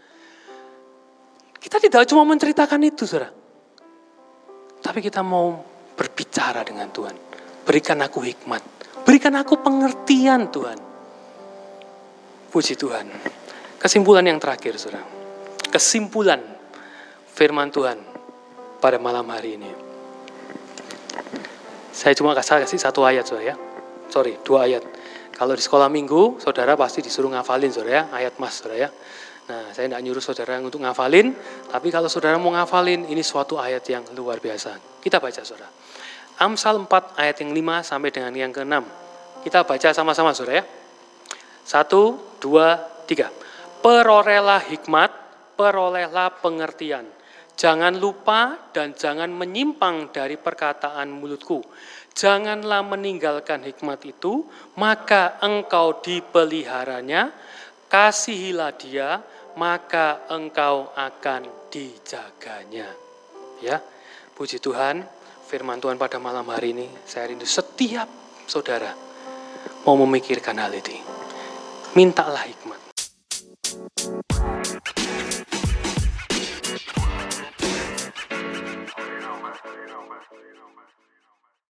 [1.63, 3.31] Kita tidak cuma menceritakan itu, saudara.
[4.83, 5.63] Tapi kita mau
[5.95, 7.15] berbicara dengan Tuhan.
[7.63, 8.59] Berikan aku hikmat.
[9.07, 10.75] Berikan aku pengertian Tuhan.
[12.51, 13.07] Puji Tuhan.
[13.79, 15.07] Kesimpulan yang terakhir, saudara.
[15.71, 16.43] Kesimpulan
[17.31, 17.95] firman Tuhan
[18.83, 19.71] pada malam hari ini.
[21.95, 23.55] Saya cuma kasih, satu ayat, saudara ya.
[24.11, 24.83] Sorry, dua ayat.
[25.31, 28.03] Kalau di sekolah minggu, saudara pasti disuruh ngafalin, saudara ya.
[28.11, 28.89] Ayat mas, saudara ya.
[29.43, 31.35] Nah, saya tidak nyuruh saudara untuk ngafalin,
[31.67, 35.03] tapi kalau saudara mau ngafalin, ini suatu ayat yang luar biasa.
[35.03, 35.67] Kita baca saudara.
[36.39, 38.75] Amsal 4 ayat yang 5 sampai dengan yang ke-6.
[39.43, 40.65] Kita baca sama-sama saudara ya.
[41.63, 43.31] Satu, dua, tiga.
[43.83, 45.11] Perolehlah hikmat,
[45.59, 47.03] perolehlah pengertian.
[47.53, 51.61] Jangan lupa dan jangan menyimpang dari perkataan mulutku.
[52.13, 54.45] Janganlah meninggalkan hikmat itu,
[54.77, 57.33] maka engkau dipeliharanya,
[57.93, 59.21] kasihilah dia,
[59.53, 62.89] maka engkau akan dijaganya.
[63.61, 63.77] Ya,
[64.33, 65.05] puji Tuhan,
[65.45, 68.09] firman Tuhan pada malam hari ini, saya rindu setiap
[68.49, 69.13] saudara
[69.85, 70.97] mau memikirkan hal ini.
[71.93, 72.82] Mintalah hikmat.